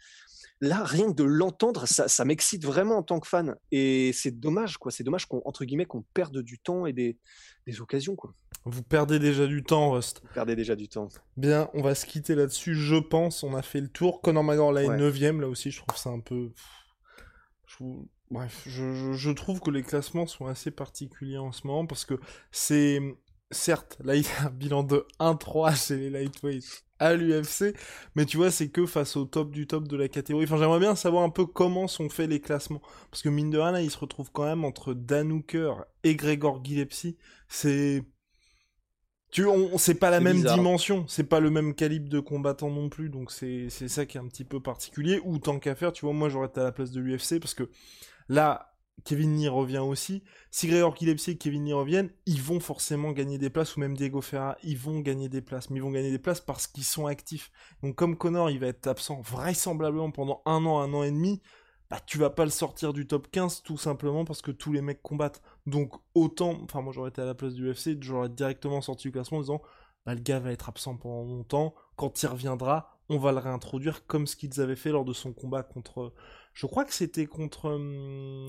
Là, 0.60 0.84
rien 0.84 1.08
que 1.08 1.16
de 1.16 1.24
l'entendre, 1.24 1.86
ça, 1.86 2.24
m'excite 2.24 2.64
vraiment 2.64 2.98
en 2.98 3.02
tant 3.02 3.18
que 3.18 3.26
fan. 3.26 3.56
Et 3.72 4.12
c'est 4.12 4.38
dommage, 4.38 4.78
quoi. 4.78 4.92
C'est 4.92 5.02
dommage 5.02 5.26
qu'on 5.26 5.42
entre 5.44 5.64
guillemets 5.64 5.86
qu'on 5.86 6.02
perde 6.14 6.40
du 6.40 6.60
temps 6.60 6.86
et 6.86 6.92
des, 6.92 7.18
occasions, 7.80 8.14
quoi. 8.14 8.32
Vous 8.64 8.84
perdez 8.84 9.18
déjà 9.18 9.48
du 9.48 9.64
temps, 9.64 9.90
Rust. 9.90 10.20
Vous 10.22 10.34
perdez 10.34 10.54
déjà 10.54 10.76
du 10.76 10.88
temps. 10.88 11.08
Bien, 11.36 11.68
on 11.74 11.82
va 11.82 11.96
se 11.96 12.06
quitter 12.06 12.36
là-dessus. 12.36 12.76
Je 12.76 12.94
pense, 12.94 13.42
on 13.42 13.54
a 13.54 13.62
fait 13.62 13.80
le 13.80 13.88
tour. 13.88 14.22
Conor 14.22 14.44
McGregor 14.44 14.72
là 14.72 14.84
est 14.84 14.96
9 14.96 15.40
là 15.40 15.48
aussi. 15.48 15.72
Je 15.72 15.82
trouve 15.82 15.98
ça 15.98 16.10
un 16.10 16.20
peu. 16.20 16.52
Je 17.66 17.84
Bref, 18.32 18.62
je, 18.66 19.30
trouve 19.30 19.60
que 19.60 19.70
les 19.70 19.82
classements 19.82 20.26
sont 20.26 20.46
assez 20.46 20.70
particuliers 20.70 21.36
en 21.36 21.52
ce 21.52 21.66
moment 21.66 21.86
parce 21.86 22.06
que 22.06 22.18
c'est. 22.50 23.00
Certes, 23.50 23.98
là 24.02 24.16
il 24.16 24.22
y 24.22 24.28
a 24.40 24.46
un 24.46 24.50
bilan 24.50 24.82
de 24.82 25.06
1-3 25.20 25.76
chez 25.86 25.98
les 25.98 26.08
lightweights 26.08 26.84
à 26.98 27.14
l'UFC, 27.14 27.76
mais 28.14 28.24
tu 28.24 28.38
vois, 28.38 28.50
c'est 28.50 28.70
que 28.70 28.86
face 28.86 29.14
au 29.16 29.26
top 29.26 29.50
du 29.50 29.66
top 29.66 29.86
de 29.86 29.96
la 29.98 30.08
catégorie. 30.08 30.46
Enfin, 30.46 30.56
j'aimerais 30.56 30.78
bien 30.78 30.94
savoir 30.94 31.22
un 31.22 31.28
peu 31.28 31.44
comment 31.44 31.86
sont 31.86 32.08
faits 32.08 32.30
les 32.30 32.40
classements. 32.40 32.80
Parce 33.10 33.20
que 33.20 33.28
mine 33.28 33.50
de 33.50 33.58
rien, 33.58 33.72
là, 33.72 33.82
il 33.82 33.90
se 33.90 33.98
retrouve 33.98 34.30
quand 34.32 34.44
même 34.44 34.64
entre 34.64 34.94
Dan 34.94 35.30
Hooker 35.30 35.84
et 36.02 36.16
Gregor 36.16 36.64
Gillespie. 36.64 37.18
C'est 37.48 38.02
tu, 39.32 39.46
on, 39.46 39.78
c'est 39.78 39.94
pas 39.94 40.10
la 40.10 40.20
même 40.20 40.42
dimension, 40.42 41.06
c'est 41.08 41.24
pas 41.24 41.40
le 41.40 41.48
même 41.50 41.74
calibre 41.74 42.10
de 42.10 42.20
combattant 42.20 42.70
non 42.70 42.90
plus, 42.90 43.08
donc 43.08 43.32
c'est, 43.32 43.68
c'est 43.70 43.88
ça 43.88 44.04
qui 44.04 44.18
est 44.18 44.20
un 44.20 44.28
petit 44.28 44.44
peu 44.44 44.60
particulier. 44.60 45.20
Ou 45.24 45.38
tant 45.38 45.58
qu'à 45.58 45.74
faire, 45.74 45.92
tu 45.92 46.04
vois, 46.04 46.12
moi 46.12 46.28
j'aurais 46.28 46.48
été 46.48 46.60
à 46.60 46.64
la 46.64 46.72
place 46.72 46.90
de 46.90 47.00
l'UFC 47.00 47.40
parce 47.40 47.54
que 47.54 47.70
là, 48.32 48.74
Kevin 49.04 49.36
Lee 49.36 49.48
revient 49.48 49.78
aussi. 49.78 50.22
Si 50.50 50.68
Gregor 50.68 50.96
Gillespie 50.96 51.32
et 51.32 51.38
Kevin 51.38 51.64
Lee 51.64 51.72
reviennent, 51.72 52.10
ils 52.26 52.40
vont 52.40 52.60
forcément 52.60 53.12
gagner 53.12 53.38
des 53.38 53.50
places, 53.50 53.76
ou 53.76 53.80
même 53.80 53.96
Diego 53.96 54.20
Ferra, 54.20 54.56
ils 54.62 54.78
vont 54.78 55.00
gagner 55.00 55.28
des 55.28 55.42
places, 55.42 55.70
mais 55.70 55.76
ils 55.78 55.82
vont 55.82 55.90
gagner 55.90 56.10
des 56.10 56.18
places 56.18 56.40
parce 56.40 56.66
qu'ils 56.66 56.84
sont 56.84 57.06
actifs. 57.06 57.50
Donc 57.82 57.94
comme 57.96 58.16
Connor, 58.16 58.50
il 58.50 58.58
va 58.58 58.68
être 58.68 58.86
absent 58.86 59.20
vraisemblablement 59.20 60.10
pendant 60.10 60.42
un 60.46 60.64
an, 60.64 60.80
un 60.80 60.92
an 60.94 61.02
et 61.02 61.10
demi, 61.10 61.42
bah 61.90 62.00
tu 62.06 62.16
vas 62.16 62.30
pas 62.30 62.44
le 62.44 62.50
sortir 62.50 62.94
du 62.94 63.06
top 63.06 63.30
15 63.30 63.62
tout 63.62 63.76
simplement 63.76 64.24
parce 64.24 64.40
que 64.40 64.50
tous 64.50 64.72
les 64.72 64.80
mecs 64.80 65.02
combattent. 65.02 65.42
Donc 65.66 65.92
autant, 66.14 66.58
enfin 66.62 66.80
moi 66.80 66.92
j'aurais 66.94 67.10
été 67.10 67.20
à 67.20 67.26
la 67.26 67.34
place 67.34 67.54
du 67.54 67.70
UFC, 67.70 67.98
j'aurais 68.00 68.30
directement 68.30 68.80
sorti 68.80 69.08
du 69.08 69.12
classement 69.12 69.38
en 69.38 69.42
disant 69.42 69.62
bah 70.06 70.14
le 70.14 70.20
gars 70.20 70.40
va 70.40 70.52
être 70.52 70.68
absent 70.68 70.96
pendant 70.96 71.24
longtemps, 71.24 71.74
quand 71.96 72.22
il 72.22 72.26
reviendra, 72.28 72.98
on 73.08 73.18
va 73.18 73.32
le 73.32 73.38
réintroduire 73.38 74.06
comme 74.06 74.26
ce 74.26 74.36
qu'ils 74.36 74.60
avaient 74.60 74.76
fait 74.76 74.90
lors 74.90 75.04
de 75.04 75.12
son 75.12 75.32
combat 75.32 75.62
contre, 75.62 76.12
je 76.54 76.66
crois 76.66 76.84
que 76.84 76.94
c'était 76.94 77.26
contre, 77.26 77.66
hum, 77.66 78.46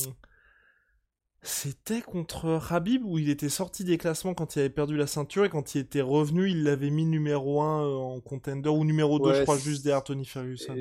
c'était 1.41 2.01
contre 2.01 2.59
Habib 2.71 3.03
où 3.05 3.17
il 3.17 3.29
était 3.29 3.49
sorti 3.49 3.83
des 3.83 3.97
classements 3.97 4.33
quand 4.33 4.55
il 4.55 4.59
avait 4.59 4.69
perdu 4.69 4.95
la 4.95 5.07
ceinture 5.07 5.45
et 5.45 5.49
quand 5.49 5.75
il 5.75 5.79
était 5.79 6.01
revenu, 6.01 6.49
il 6.49 6.63
l'avait 6.63 6.89
mis 6.89 7.05
numéro 7.05 7.61
1 7.61 7.83
euh, 7.83 7.95
en 7.95 8.21
contender 8.21 8.69
ou 8.69 8.85
numéro 8.85 9.19
2 9.19 9.33
je 9.33 9.43
crois 9.43 9.57
juste 9.57 9.83
derrière 9.83 10.03
Tony 10.03 10.25
Ferguson. 10.25 10.75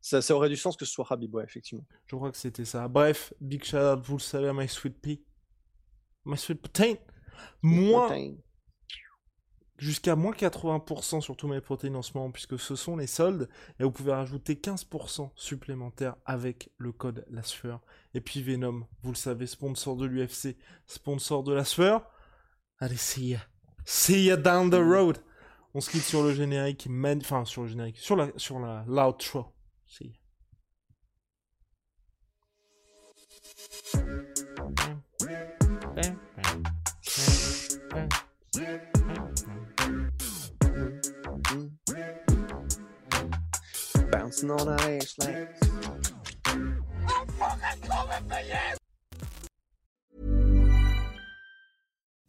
Ça, 0.00 0.34
aurait 0.34 0.48
du 0.48 0.56
sens 0.56 0.76
que 0.76 0.84
ce 0.84 0.92
soit 0.92 1.06
Habib, 1.10 1.32
ouais, 1.34 1.44
effectivement. 1.44 1.84
Je 2.06 2.16
crois 2.16 2.32
que 2.32 2.36
c'était 2.36 2.64
ça. 2.64 2.88
Bref, 2.88 3.32
big 3.40 3.62
shout 3.62 3.76
out, 3.76 4.00
vous 4.02 4.16
le 4.16 4.20
savez, 4.20 4.48
à 4.48 4.52
My 4.52 4.66
Sweet 4.66 5.00
Pea. 5.00 5.22
My 6.24 6.36
Sweet 6.36 6.60
Protein. 6.60 6.94
Moins. 7.62 8.34
Jusqu'à 9.78 10.14
moins 10.14 10.32
80% 10.32 11.20
sur 11.20 11.36
tous 11.36 11.48
mes 11.48 11.60
protéines 11.60 11.96
en 11.96 12.02
ce 12.02 12.16
moment, 12.16 12.30
puisque 12.30 12.58
ce 12.58 12.76
sont 12.76 12.96
les 12.96 13.06
soldes. 13.06 13.48
Et 13.80 13.84
vous 13.84 13.90
pouvez 13.90 14.12
rajouter 14.12 14.54
15% 14.54 15.30
supplémentaires 15.34 16.16
avec 16.24 16.70
le 16.78 16.92
code 16.92 17.24
La 17.30 17.42
Et 18.14 18.20
puis 18.20 18.42
Venom, 18.42 18.86
vous 19.02 19.10
le 19.10 19.16
savez, 19.16 19.46
sponsor 19.46 19.96
de 19.96 20.06
l'UFC, 20.06 20.56
sponsor 20.86 21.42
de 21.42 21.52
La 21.52 21.64
Allez, 22.78 22.96
see 22.96 23.30
ya. 23.30 23.40
See 23.84 24.24
ya 24.24 24.36
down 24.36 24.70
the 24.70 24.74
road. 24.74 25.18
On 25.74 25.80
se 25.80 25.90
quitte 25.90 26.02
sur 26.02 26.22
le 26.22 26.34
générique, 26.34 26.86
enfin 27.22 27.44
sur 27.44 27.62
le 27.62 27.68
générique, 27.68 27.96
sur 27.98 28.14
la, 28.14 28.28
sur 28.36 28.60
la 28.60 28.84
l'outro. 28.86 29.46
See 29.86 30.12
Mm-hmm. 41.52 41.68
Bouncing 44.10 44.50
on 44.50 44.66
that 44.66 44.80
ass 44.80 45.18
like. 45.18 45.48
I'm 46.46 46.82
fucking 47.28 47.82
coming 47.88 48.28
for 48.28 48.40
you! 48.40 48.81